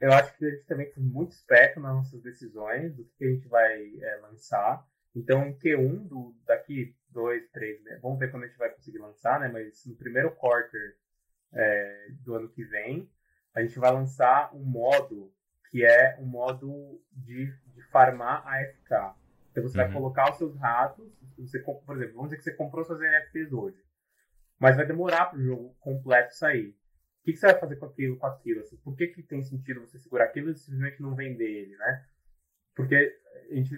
[0.00, 3.28] Eu acho que a gente também foi muito esperto nas nossas decisões do que a
[3.28, 4.86] gente vai é, lançar.
[5.14, 7.98] Então, em Q1 do, daqui dois, três, né?
[8.02, 9.48] vamos ver quando a gente vai conseguir lançar, né?
[9.48, 10.96] Mas no primeiro quarter
[11.52, 13.10] é, do ano que vem,
[13.54, 15.32] a gente vai lançar um modo
[15.70, 19.16] que é um modo de, de farmar AFK.
[19.50, 19.84] Então você uhum.
[19.84, 23.52] vai colocar os seus ratos, você, por exemplo, vamos dizer que você comprou suas NFTs
[23.52, 23.82] hoje,
[24.58, 26.76] mas vai demorar para o jogo completo sair.
[27.20, 28.60] O que, que, você vai fazer com aquilo, com aquilo?
[28.60, 32.06] Assim, por que, que tem sentido você segurar aquilo e simplesmente não vender ele, né?
[32.74, 33.18] Porque
[33.50, 33.74] gente,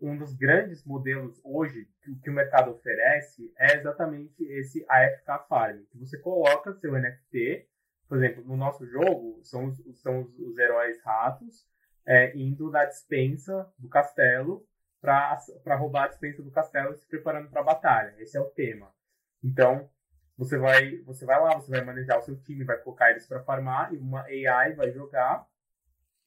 [0.00, 5.82] um dos grandes modelos hoje que, que, o mercado oferece é exatamente esse AFK Farm,
[5.90, 7.68] que você coloca seu NFT,
[8.08, 11.66] por exemplo, no nosso jogo, são os, são os, os heróis ratos
[12.06, 14.66] é, indo da dispensa do castelo
[15.00, 18.14] para roubar a dispensa do castelo e se preparando para a batalha.
[18.18, 18.92] Esse é o tema.
[19.42, 19.88] Então,
[20.40, 23.42] você vai, você vai lá, você vai manejar o seu time, vai colocar eles para
[23.42, 25.46] farmar e uma AI vai jogar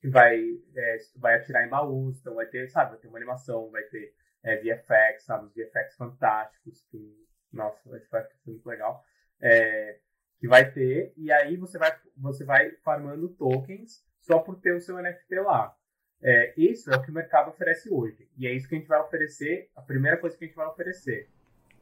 [0.10, 0.40] vai,
[0.76, 4.14] é, vai atirar em baús, então vai ter, sabe, vai ter uma animação, vai ter
[4.44, 9.04] é, VFX, sabe, os VFX fantásticos, que, nossa, vai ser muito legal,
[9.42, 10.00] é,
[10.40, 14.82] que vai ter, e aí você vai, você vai farmando tokens só por ter o
[14.82, 15.76] seu NFT lá.
[16.22, 18.30] É, isso é o que o mercado oferece hoje.
[18.38, 20.68] E é isso que a gente vai oferecer, a primeira coisa que a gente vai
[20.68, 21.30] oferecer.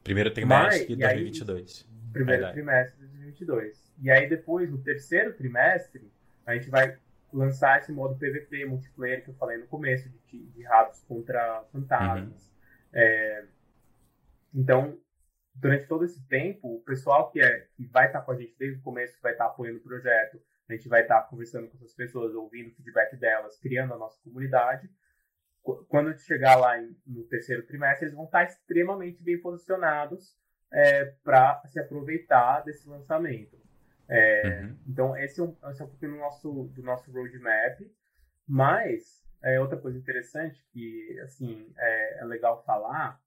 [0.02, 1.88] Primeiro trimestre de 2022.
[1.88, 3.94] Aí, primeiro trimestre de 2022.
[4.00, 6.10] E aí depois, no terceiro trimestre,
[6.46, 6.98] a gente vai
[7.32, 12.46] lançar esse modo PVP, multiplayer, que eu falei no começo, de, de ratos contra fantasmas.
[12.46, 12.52] Uhum.
[12.92, 13.44] É,
[14.54, 14.98] então,
[15.54, 18.78] durante todo esse tempo, o pessoal que, é, que vai estar com a gente desde
[18.78, 21.94] o começo, que vai estar apoiando o projeto, a gente vai estar conversando com essas
[21.94, 24.88] pessoas, ouvindo o feedback delas, criando a nossa comunidade.
[25.88, 26.74] Quando a gente chegar lá
[27.06, 30.36] no terceiro trimestre, eles vão estar extremamente bem posicionados
[30.72, 33.60] é, para se aproveitar desse lançamento.
[34.08, 34.76] É, uhum.
[34.88, 37.80] Então, esse é, um, esse é um pouquinho do nosso, do nosso roadmap.
[38.46, 43.20] Mas, é, outra coisa interessante que, assim, é, é legal falar,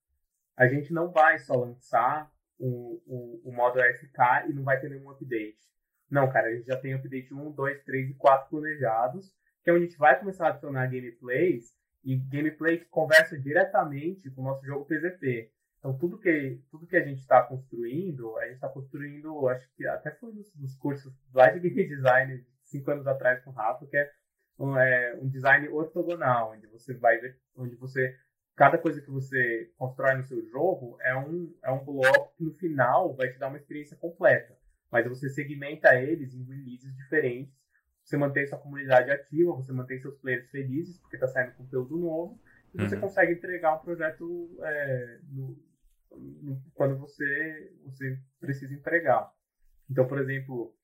[0.58, 4.90] a gente não vai só lançar o, o, o modo AFK e não vai ter
[4.90, 5.66] nenhum update.
[6.10, 9.34] Não, cara, a gente já tem update 1, 2, 3 e 4 planejados,
[9.64, 14.30] que é onde a gente vai começar a adicionar gameplays e gameplay que conversa diretamente
[14.30, 15.52] com o nosso jogo PVP.
[15.86, 19.86] Então, tudo que, tudo que a gente está construindo, a gente está construindo, acho que
[19.86, 23.86] até foi nos, nos, cursos lá de game design, cinco anos atrás com o Rafa,
[23.86, 24.12] que é
[24.58, 28.16] um, é um design ortogonal, onde você vai ver, onde você
[28.56, 32.54] cada coisa que você constrói no seu jogo é um, é um bloco que no
[32.54, 34.58] final vai te dar uma experiência completa
[34.96, 37.54] mas você segmenta eles em releases diferentes.
[38.02, 42.40] Você mantém sua comunidade ativa, você mantém seus players felizes, porque está saindo conteúdo novo,
[42.74, 43.02] e você uhum.
[43.02, 45.65] consegue entregar um projeto é, no, no,
[46.74, 49.32] quando você, você precisa entregar.
[49.90, 50.76] Então, por exemplo,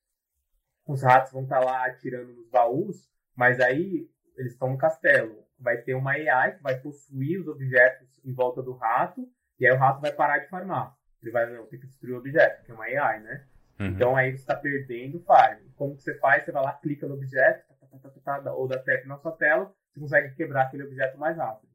[0.86, 5.44] os ratos vão estar tá lá atirando nos baús, mas aí eles estão no castelo.
[5.60, 9.28] Vai ter uma AI que vai possuir os objetos em volta do rato,
[9.60, 10.96] e aí o rato vai parar de farmar.
[11.22, 13.46] Ele vai não, ter que destruir o objeto, que é uma AI, né?
[13.80, 13.88] Uhum.
[13.88, 15.60] Então aí você está perdendo o farm.
[15.76, 16.44] Como que você faz?
[16.44, 19.74] Você vai lá, clica no objeto, tá, tá, tá, ou dá tap na sua tela,
[19.92, 21.72] você consegue quebrar aquele objeto mais rápido.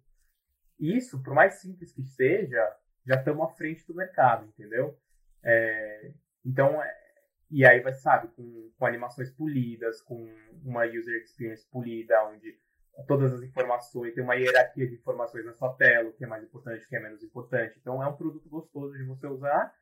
[0.78, 2.76] Isso, por mais simples que seja,
[3.07, 4.98] já estamos à frente do mercado, entendeu?
[5.42, 6.12] É,
[6.44, 6.94] então, é,
[7.50, 10.26] e aí vai, sabe, com, com animações polidas, com
[10.64, 12.59] uma user experience polida, onde
[13.07, 16.42] todas as informações, tem uma hierarquia de informações na sua tela, o que é mais
[16.42, 17.78] importante, o que é menos importante.
[17.80, 19.72] Então é um produto gostoso de você usar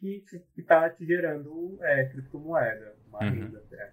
[0.00, 0.24] que
[0.56, 3.30] está te gerando é, criptomoeda, uma uhum.
[3.30, 3.92] renda até.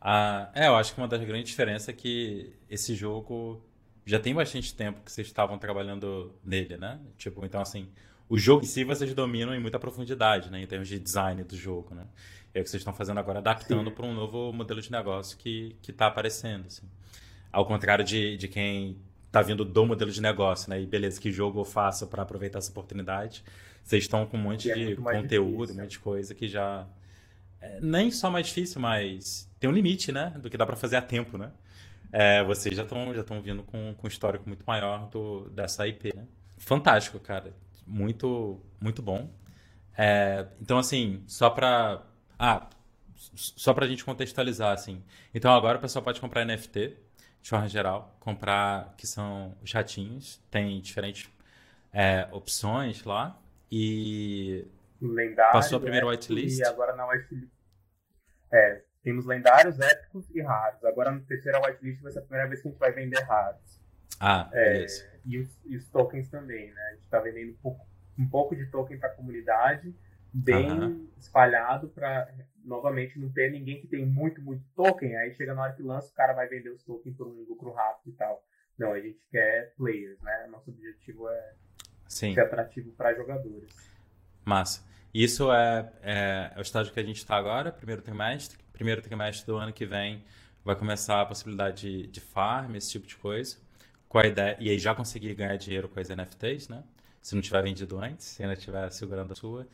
[0.00, 3.62] Ah, é, eu acho que uma das grandes diferenças é que esse jogo
[4.04, 6.98] já tem bastante tempo que vocês estavam trabalhando nele, né?
[7.16, 7.88] Tipo, então assim,
[8.28, 10.62] o jogo em si vocês dominam em muita profundidade, né?
[10.62, 12.06] Em termos de design do jogo, né?
[12.54, 15.76] É o que vocês estão fazendo agora, adaptando para um novo modelo de negócio que
[15.88, 16.86] está aparecendo, assim.
[17.52, 18.96] Ao contrário de, de quem
[19.26, 20.80] está vindo do modelo de negócio, né?
[20.80, 23.44] E beleza, que jogo eu faço para aproveitar essa oportunidade?
[23.82, 25.74] Vocês estão com um monte é de conteúdo, difícil.
[25.74, 26.86] um monte de coisa que já.
[27.60, 30.34] É, nem só mais difícil, mas tem um limite, né?
[30.40, 31.50] Do que dá para fazer a tempo, né?
[32.12, 36.14] É, vocês já estão já vindo com, com um histórico muito maior do, dessa IP,
[36.14, 36.26] né?
[36.58, 37.54] Fantástico, cara.
[37.86, 39.30] Muito, muito bom.
[39.96, 42.02] É, então, assim, só para.
[42.38, 42.68] Ah,
[43.14, 45.02] só para a gente contextualizar, assim.
[45.34, 46.96] Então, agora o pessoal pode comprar NFT
[47.42, 50.40] de forma geral, comprar, que são os ratinhos.
[50.50, 51.30] Tem diferentes
[51.92, 53.38] é, opções lá.
[53.70, 54.66] E
[55.00, 56.58] lendário, passou a primeira whitelist.
[56.58, 57.48] E agora na whitelist.
[58.52, 60.84] É, temos lendários, épicos e raros.
[60.84, 63.80] Agora na terceira whitelist vai ser a primeira vez que a gente vai vender raros.
[64.18, 65.04] Ah, beleza.
[65.04, 66.82] É, e, os, e, os, tokens também, né?
[66.88, 67.86] A gente está vendendo um pouco,
[68.18, 69.94] um pouco de token para a comunidade,
[70.32, 71.08] bem uhum.
[71.18, 72.30] espalhado para
[72.64, 75.16] novamente não ter ninguém que tem muito, muito token.
[75.16, 77.72] Aí chega na hora que lança, o cara vai vender os tokens por um lucro
[77.72, 78.44] rápido e tal.
[78.78, 80.46] Não, a gente quer players, né?
[80.50, 81.52] Nosso objetivo é
[82.06, 82.34] Sim.
[82.34, 83.74] ser atrativo para jogadores.
[84.44, 84.88] Massa.
[85.12, 88.58] Isso é, é, é, o estágio que a gente está agora, primeiro trimestre.
[88.80, 90.24] Primeiro trimestre do ano que vem
[90.64, 93.58] vai começar a possibilidade de, de farm, esse tipo de coisa.
[94.08, 96.82] Com a ideia, e aí já conseguir ganhar dinheiro com as NFTs, né?
[97.20, 99.68] Se não tiver vendido antes, se ainda estiver segurando a sua.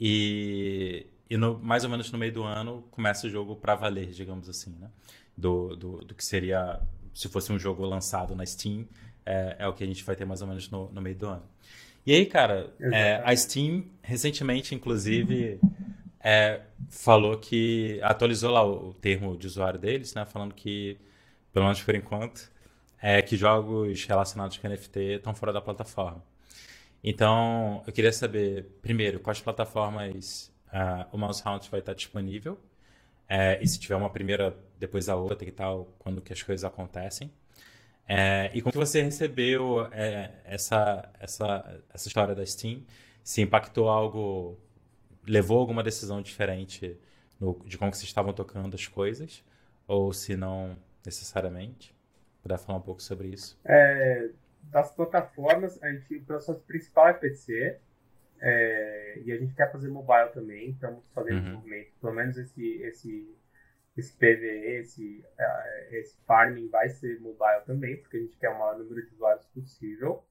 [0.00, 4.10] E, e no, mais ou menos no meio do ano começa o jogo para valer,
[4.10, 4.90] digamos assim, né?
[5.36, 6.80] Do, do, do, que seria,
[7.14, 8.88] se fosse um jogo lançado na Steam,
[9.24, 11.28] é, é o que a gente vai ter mais ou menos no, no meio do
[11.28, 11.44] ano.
[12.04, 15.60] E aí, cara, é, a Steam recentemente, inclusive,
[16.20, 20.24] é, falou que atualizou lá o, o, termo de usuário deles, né?
[20.24, 20.98] Falando que,
[21.52, 22.50] pelo menos por enquanto,
[23.00, 26.22] é que jogos relacionados com NFT estão fora da plataforma.
[27.02, 32.58] Então, eu queria saber, primeiro, quais plataformas uh, o Mouse Hunt vai estar disponível,
[33.28, 36.64] é, e se tiver uma primeira, depois a outra e tal, quando que as coisas
[36.64, 37.30] acontecem.
[38.08, 42.82] É, e como que você recebeu é, essa, essa, essa história da Steam?
[43.22, 44.58] Se impactou algo,
[45.28, 46.98] levou alguma decisão diferente
[47.38, 49.44] no, de como que vocês estavam tocando as coisas?
[49.86, 51.94] Ou se não necessariamente?
[52.42, 53.58] Puder falar um pouco sobre isso?
[53.64, 54.30] É,
[54.64, 57.78] das plataformas, a gente, o processo principal é PC.
[58.40, 61.40] É, e a gente quer fazer mobile também, estamos fazendo uhum.
[61.40, 61.90] desenvolvimento.
[62.00, 63.36] Pelo menos esse, esse
[63.98, 68.58] esse PVE, esse, uh, esse farming vai ser mobile também, porque a gente quer o
[68.58, 70.24] maior número de usuários possível.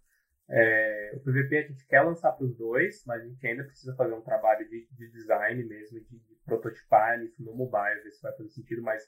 [0.49, 3.93] É, o PVP a gente quer lançar para os dois, mas a gente ainda precisa
[3.95, 8.21] fazer um trabalho de, de design mesmo, de, de, prototipar isso no mobile, ver se
[8.21, 9.03] vai fazer sentido, mas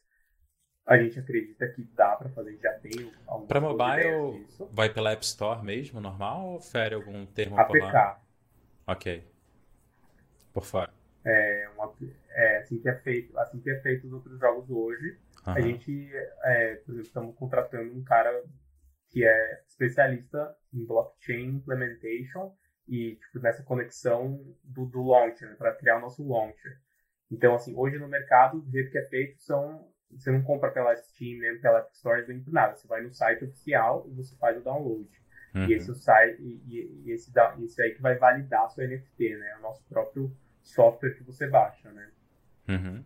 [0.85, 5.23] a gente acredita que dá para fazer, já tem algumas Para mobile, vai pela App
[5.23, 7.71] Store mesmo, normal, ou fere algum termo APK.
[7.71, 8.21] por lá?
[8.87, 9.23] Ok.
[10.51, 10.91] Por fora.
[11.23, 11.93] É, uma,
[12.31, 15.17] é assim que é feito, assim que é feito os outros jogos hoje.
[15.47, 15.53] Uhum.
[15.53, 16.11] A gente,
[16.43, 18.43] é, por exemplo, estamos contratando um cara
[19.09, 22.53] que é especialista em blockchain implementation
[22.87, 26.79] e tipo, nessa conexão do, do launcher, para criar o nosso launcher.
[27.31, 30.95] Então, assim, hoje no mercado, do jeito que é feito, são você não compra pela
[30.95, 32.75] Steam, nem pela App Store, nem por nada.
[32.75, 35.07] Você vai no site oficial e você faz o download.
[35.53, 35.65] Uhum.
[35.65, 37.31] E esse, site, e, e, e esse,
[37.63, 39.55] esse aí que vai validar a sua NFT, né?
[39.59, 42.11] O nosso próprio software que você baixa, né?
[42.67, 43.03] Uhum.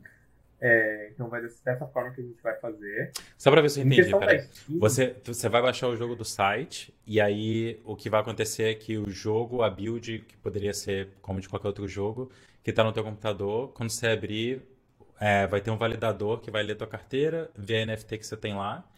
[0.65, 3.11] É, então vai dessa forma que a gente vai fazer.
[3.37, 4.47] Só para ver se eu entendi, peraí.
[4.79, 8.73] Você, você vai baixar o jogo do site e aí o que vai acontecer é
[8.73, 12.31] que o jogo, a build, que poderia ser como de qualquer outro jogo,
[12.63, 14.61] que está no teu computador, quando você abrir,
[15.19, 18.37] é, vai ter um validador que vai ler tua carteira, ver a NFT que você
[18.37, 18.89] tem lá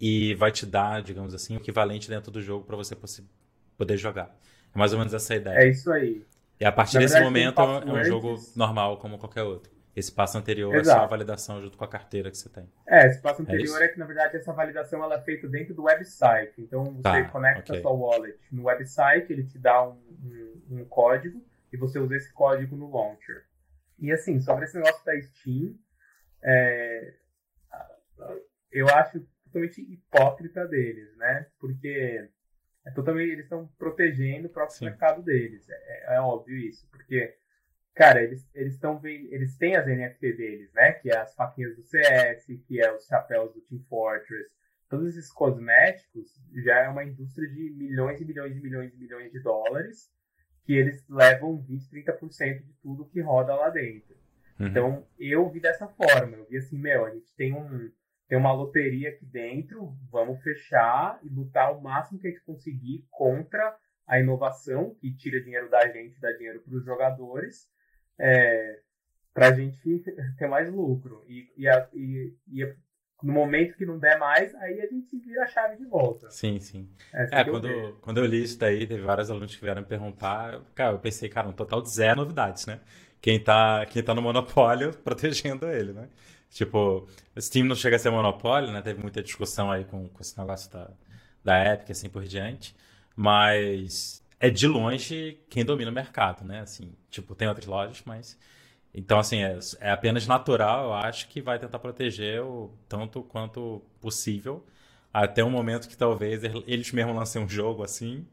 [0.00, 2.96] e vai te dar, digamos assim, o equivalente dentro do jogo para você
[3.76, 4.34] poder jogar.
[4.74, 5.58] É mais ou menos essa a ideia.
[5.58, 6.24] É isso aí.
[6.58, 9.70] E a partir desse momento é um jogo normal como qualquer outro.
[9.94, 10.96] Esse passo anterior Exato.
[10.96, 12.66] é só a validação junto com a carteira que você tem.
[12.86, 15.46] É, esse passo é anterior é, é que, na verdade, essa validação ela é feita
[15.46, 16.54] dentro do website.
[16.58, 17.78] Então, você tá, conecta okay.
[17.78, 22.16] a sua wallet no website, ele te dá um, um, um, código e você usa
[22.16, 23.44] esse código no launcher.
[23.98, 25.74] E, assim, sobre esse negócio da Steam,
[26.42, 27.14] é,
[28.70, 31.46] eu acho totalmente hipócrita deles, né?
[31.60, 32.28] Porque
[32.84, 34.86] é totalmente, eles estão protegendo o próprio Sim.
[34.86, 35.68] mercado deles.
[35.68, 37.36] É, é, óbvio isso, porque,
[37.94, 40.92] cara, eles eles estão eles têm as NFT deles, né?
[40.92, 44.50] Que é as faquinhas do CS, que é os chapéus do Team Fortress.
[44.88, 46.30] Todos esses cosméticos
[46.64, 50.10] já é uma indústria de milhões e milhões e milhões e milhões de dólares
[50.64, 54.14] que eles levam 20, 30% de tudo que roda lá dentro.
[54.60, 54.66] Uhum.
[54.68, 56.36] Então, eu vi dessa forma.
[56.36, 57.90] Eu vi assim, meu, a gente tem um
[58.28, 63.06] tem uma loteria aqui dentro, vamos fechar e lutar o máximo que a gente conseguir
[63.10, 63.76] contra
[64.06, 67.68] a inovação que tira dinheiro da gente, dá dinheiro para os jogadores,
[68.18, 68.78] é,
[69.32, 70.02] para a gente
[70.38, 71.24] ter mais lucro.
[71.28, 72.74] E, e, e, e,
[73.22, 76.28] no momento que não der mais, aí a gente vira a chave de volta.
[76.30, 76.88] Sim, sim.
[77.12, 79.86] É, é quando, eu quando eu li isso daí, teve vários alunos que vieram me
[79.86, 82.80] perguntar, cara, eu pensei, cara, um total de zero novidades, né?
[83.20, 86.08] Quem tá, quem tá no monopólio protegendo ele, né?
[86.50, 87.08] Tipo,
[87.38, 88.82] Steam não chega a ser monopólio, né?
[88.82, 90.90] Teve muita discussão aí com, com esse negócio da,
[91.42, 92.76] da Epic, assim por diante.
[93.16, 96.60] Mas é de longe quem domina o mercado, né?
[96.60, 98.38] Assim, tipo, tem outras lojas, mas...
[98.94, 103.80] Então, assim, é, é apenas natural, eu acho, que vai tentar proteger o tanto quanto
[104.00, 104.66] possível
[105.12, 108.26] até um momento que talvez eles mesmos lancem um jogo assim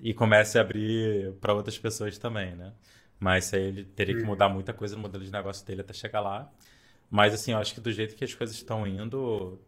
[0.00, 2.72] e comece a abrir para outras pessoas também, né?
[3.20, 4.28] Mas aí ele teria que uhum.
[4.28, 6.50] mudar muita coisa no modelo de negócio dele até chegar lá.
[7.10, 9.60] Mas assim, eu acho que do jeito que as coisas estão indo,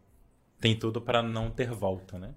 [0.59, 2.34] tem tudo para não ter volta, né?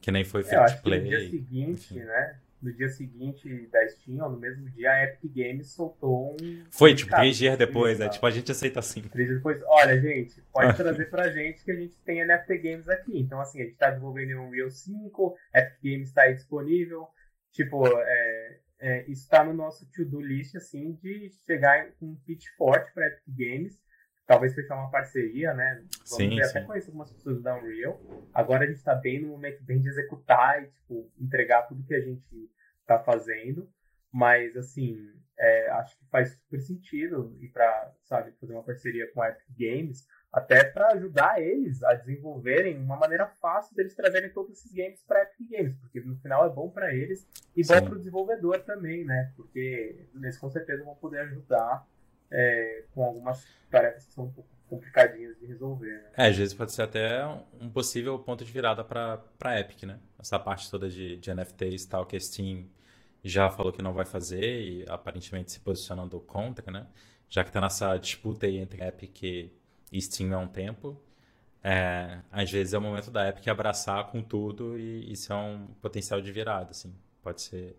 [0.00, 1.00] Que nem foi feito é, play.
[1.00, 2.00] no dia seguinte, enfim.
[2.00, 2.38] né?
[2.60, 6.64] No dia seguinte da Steam, ou no mesmo dia, a Epic Games soltou um.
[6.70, 8.08] Foi, tipo, três dias depois, né?
[8.08, 9.02] Tipo, a gente aceita assim.
[9.02, 12.88] Três dias depois, olha, gente, pode trazer pra gente que a gente tem NFT Games
[12.88, 13.18] aqui.
[13.18, 17.06] Então, assim, a gente tá desenvolvendo um Real 5, Epic Games tá aí disponível.
[17.52, 22.46] Tipo, é, é, isso tá no nosso to-do list, assim, de chegar com um pitch
[22.56, 23.78] forte pra Epic Games
[24.28, 25.76] talvez fechar uma parceria, né?
[25.76, 27.98] Vamos sim, ver, até conhecer algumas pessoas da Unreal.
[28.34, 31.94] Agora a gente está bem no momento bem de executar e, tipo, entregar tudo que
[31.94, 32.50] a gente
[32.82, 33.66] está fazendo.
[34.12, 34.98] Mas, assim,
[35.38, 39.48] é, acho que faz super sentido ir para, sabe, fazer uma parceria com a Epic
[39.58, 45.02] Games, até para ajudar eles a desenvolverem uma maneira fácil deles trazerem todos esses games
[45.06, 47.26] para Epic Games, porque no final é bom para eles
[47.56, 47.74] e Sim.
[47.74, 49.32] bom para o desenvolvedor também, né?
[49.36, 51.86] Porque eles com certeza vão poder ajudar
[52.30, 55.90] é, com algumas tarefas que são um pouco complicadinhas de resolver.
[55.90, 56.10] Né?
[56.16, 57.24] É, às vezes pode ser até
[57.60, 59.98] um possível ponto de virada para Epic, né?
[60.18, 62.66] Essa parte toda de, de NFTs e tal, que a Steam
[63.24, 66.86] já falou que não vai fazer e aparentemente se posicionando contra, né?
[67.28, 69.22] Já que está nessa disputa aí entre Epic
[69.92, 71.02] e Steam há um tempo.
[71.62, 75.66] É, às vezes é o momento da Epic abraçar com tudo e isso é um
[75.80, 76.94] potencial de virada, assim.
[77.22, 77.76] Pode ser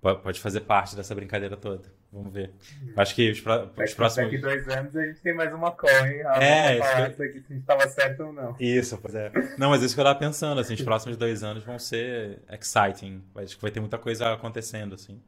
[0.00, 1.92] pode fazer parte dessa brincadeira toda.
[2.10, 2.52] Vamos ver.
[2.96, 4.30] Acho que os, os próximos.
[4.30, 6.22] Daqui dois anos a gente tem mais uma call, hein?
[6.40, 7.22] É, isso que...
[7.22, 8.56] aqui se a gente estava certo ou não.
[8.58, 9.30] Isso, pois é.
[9.58, 13.22] Não, mas isso que eu estava pensando, assim, os próximos dois anos vão ser exciting.
[13.36, 15.20] Acho que vai ter muita coisa acontecendo, assim.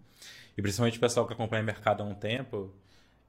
[0.56, 2.74] E principalmente o pessoal que acompanha o mercado há um tempo,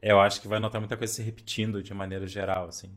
[0.02, 2.90] eu acho que vai notar muita coisa se repetindo de maneira geral, assim.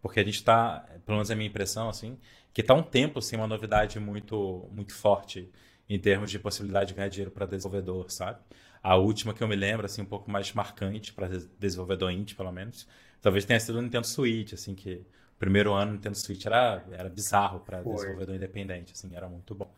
[0.00, 2.18] Porque a gente está, pelo menos é a minha impressão, assim,
[2.52, 5.48] que está um tempo sem uma novidade muito, muito forte
[5.88, 8.40] em termos de possibilidade de ganhar dinheiro para desenvolvedor, sabe?
[8.82, 11.28] A última que eu me lembro, assim, um pouco mais marcante para
[11.58, 12.88] desenvolvedor indie, pelo menos,
[13.20, 14.94] talvez tenha sido o Nintendo Switch, assim, que
[15.36, 19.54] o primeiro ano o Nintendo Switch era, era bizarro para desenvolvedor independente, assim, era muito
[19.54, 19.72] bom.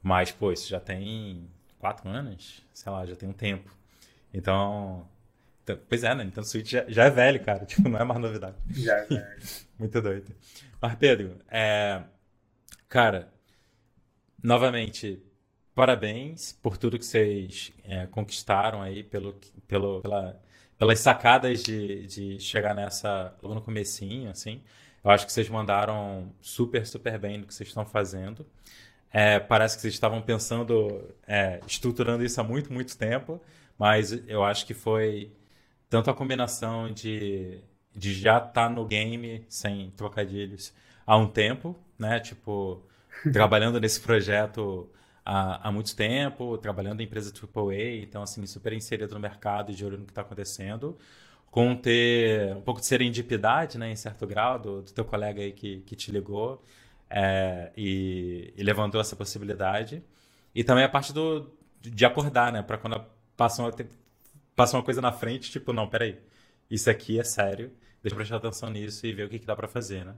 [0.00, 3.74] Mas, pô, isso já tem quatro anos, sei lá, já tem um tempo.
[4.32, 5.08] Então,
[5.62, 6.22] então pois é, né?
[6.22, 8.56] Nintendo Switch já, já, é velho, cara, tipo, não é mais novidade.
[8.70, 9.42] Já é velho.
[9.78, 10.32] muito doido.
[10.80, 12.04] Mas, Pedro, é...
[12.88, 13.32] cara,
[14.42, 15.23] novamente,
[15.74, 19.34] parabéns por tudo que vocês é, conquistaram aí, pelo,
[19.66, 20.40] pelo, pela,
[20.78, 24.62] pelas sacadas de, de chegar nessa logo no comecinho, assim.
[25.02, 28.46] Eu acho que vocês mandaram super, super bem no que vocês estão fazendo.
[29.12, 33.40] É, parece que vocês estavam pensando, é, estruturando isso há muito, muito tempo,
[33.78, 35.30] mas eu acho que foi
[35.88, 37.60] tanto a combinação de,
[37.94, 40.72] de já estar tá no game, sem trocadilhos,
[41.06, 42.18] há um tempo, né?
[42.18, 42.82] Tipo,
[43.32, 44.88] trabalhando nesse projeto
[45.24, 49.74] há, há muito tempo, trabalhando em empresa AAA, então, assim, super inserido no mercado e
[49.74, 50.98] de olho no que está acontecendo,
[51.50, 55.52] com ter um pouco de serendipidade, né, em certo grau, do, do teu colega aí
[55.52, 56.62] que, que te ligou
[57.08, 60.02] é, e, e, levantou essa possibilidade.
[60.54, 61.50] E também a parte do,
[61.80, 63.04] de acordar, né, para quando
[63.36, 63.72] passa uma,
[64.56, 66.18] passa uma coisa na frente, tipo, não, peraí,
[66.70, 67.72] isso aqui é sério,
[68.02, 70.14] deixa eu prestar atenção nisso e ver o que, que dá para fazer, né.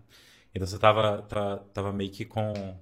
[0.55, 2.79] Então você tava, tava, tava meio que com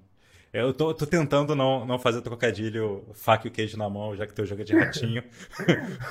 [0.55, 4.25] eu tô, tô, tentando não, não fazer trocadilho faca e o queijo na mão, já
[4.25, 5.21] que teu jogo é de ratinho.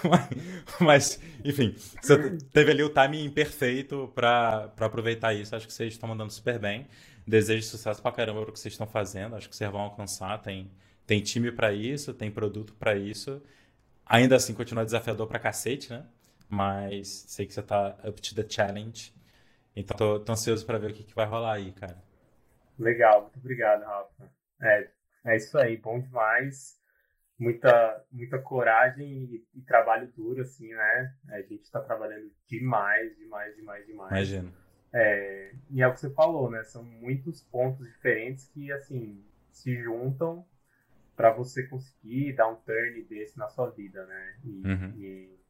[0.05, 0.29] mas,
[0.81, 5.57] mas, enfim, você teve ali o timing perfeito para aproveitar isso.
[5.57, 6.87] Acho que vocês estão mandando super bem.
[7.27, 9.35] Desejo sucesso pra caramba pro que vocês estão fazendo.
[9.35, 10.37] Acho que vocês vão alcançar.
[10.43, 10.71] Tem,
[11.07, 13.41] tem time para isso, tem produto para isso.
[14.05, 16.05] Ainda assim, continua desafiador pra cacete, né?
[16.51, 19.11] Mas sei que você tá up to the challenge.
[19.75, 21.97] Então, tô, tô ansioso para ver o que, que vai rolar aí, cara.
[22.79, 24.31] Legal, muito obrigado, Rafa.
[24.61, 24.89] É,
[25.27, 26.81] é isso aí, bom demais.
[27.39, 31.15] Muita, muita coragem e, e trabalho duro, assim, né?
[31.31, 34.11] A gente está trabalhando demais, demais, demais, demais.
[34.11, 34.53] Imagino.
[34.93, 36.63] É, e é o que você falou, né?
[36.63, 40.47] São muitos pontos diferentes que, assim, se juntam
[41.17, 44.37] para você conseguir dar um turn desse na sua vida, né?
[44.45, 44.93] E, uhum.
[44.97, 45.41] e,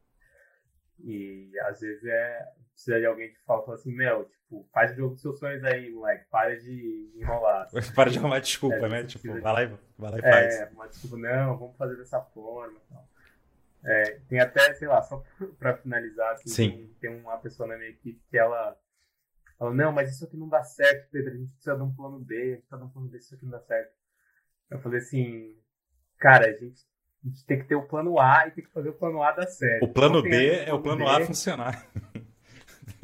[1.01, 5.15] e, às vezes é precisa de alguém que fala assim, meu, tipo, faz o jogo
[5.15, 7.69] dos seus sonhos aí, moleque, para de enrolar.
[7.95, 9.05] Para de arrumar desculpa, é, né?
[9.05, 10.55] Tipo, vai lá, e, vai lá e faz.
[10.55, 12.79] É, uma desculpa, não, vamos fazer dessa forma
[13.85, 15.23] É, tem até, sei lá, só
[15.59, 16.71] pra finalizar, assim, Sim.
[16.71, 18.77] Tem, tem uma pessoa na minha equipe que ela
[19.59, 22.19] fala, não, mas isso aqui não dá certo, Pedro, a gente precisa de um plano
[22.19, 23.93] B, a gente precisa de um plano B, isso aqui não dá certo.
[24.71, 25.57] Eu falei assim,
[26.19, 26.83] cara, a gente
[27.25, 29.33] a gente tem que ter o plano A e tem que fazer o plano A
[29.33, 29.83] dar certo.
[29.83, 31.11] O plano B é o plano B.
[31.11, 31.87] A funcionar.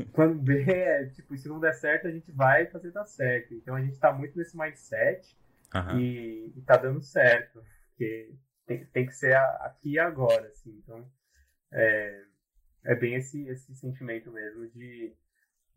[0.13, 3.55] plano B é, tipo, se não der certo, a gente vai fazer dar certo.
[3.55, 5.37] Então a gente tá muito nesse mindset
[5.75, 5.99] uhum.
[5.99, 7.63] e, e tá dando certo.
[7.91, 8.35] Porque
[8.67, 10.71] tem, tem que ser aqui e agora, assim.
[10.83, 11.05] Então,
[11.73, 12.23] é,
[12.85, 15.13] é bem esse, esse sentimento mesmo de,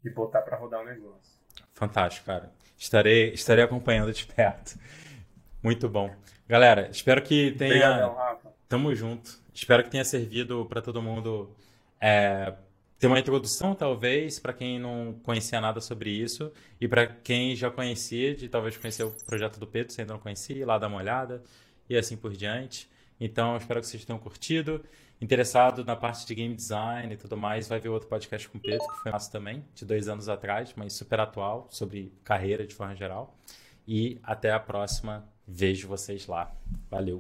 [0.04, 1.42] de botar para rodar o negócio.
[1.74, 2.52] Fantástico, cara.
[2.78, 4.78] Estarei, estarei acompanhando de perto.
[5.62, 6.14] Muito bom.
[6.48, 7.90] Galera, espero que tenha.
[7.90, 8.54] Obrigadão, Rafa.
[8.68, 9.42] Tamo junto.
[9.54, 11.56] Espero que tenha servido para todo mundo
[12.02, 12.54] é,
[13.04, 16.50] ter uma introdução, talvez, para quem não conhecia nada sobre isso.
[16.80, 20.22] E para quem já conhecia, de talvez conhecer o projeto do Pedro, se ainda não
[20.22, 21.44] conhecia, lá dar uma olhada
[21.90, 22.90] e assim por diante.
[23.20, 24.82] Então, espero que vocês tenham curtido.
[25.20, 28.62] Interessado na parte de game design e tudo mais, vai ver outro podcast com o
[28.62, 32.74] Pedro, que foi massa também, de dois anos atrás, mas super atual, sobre carreira de
[32.74, 33.38] forma geral.
[33.86, 35.28] E até a próxima.
[35.46, 36.56] Vejo vocês lá.
[36.90, 37.20] Valeu.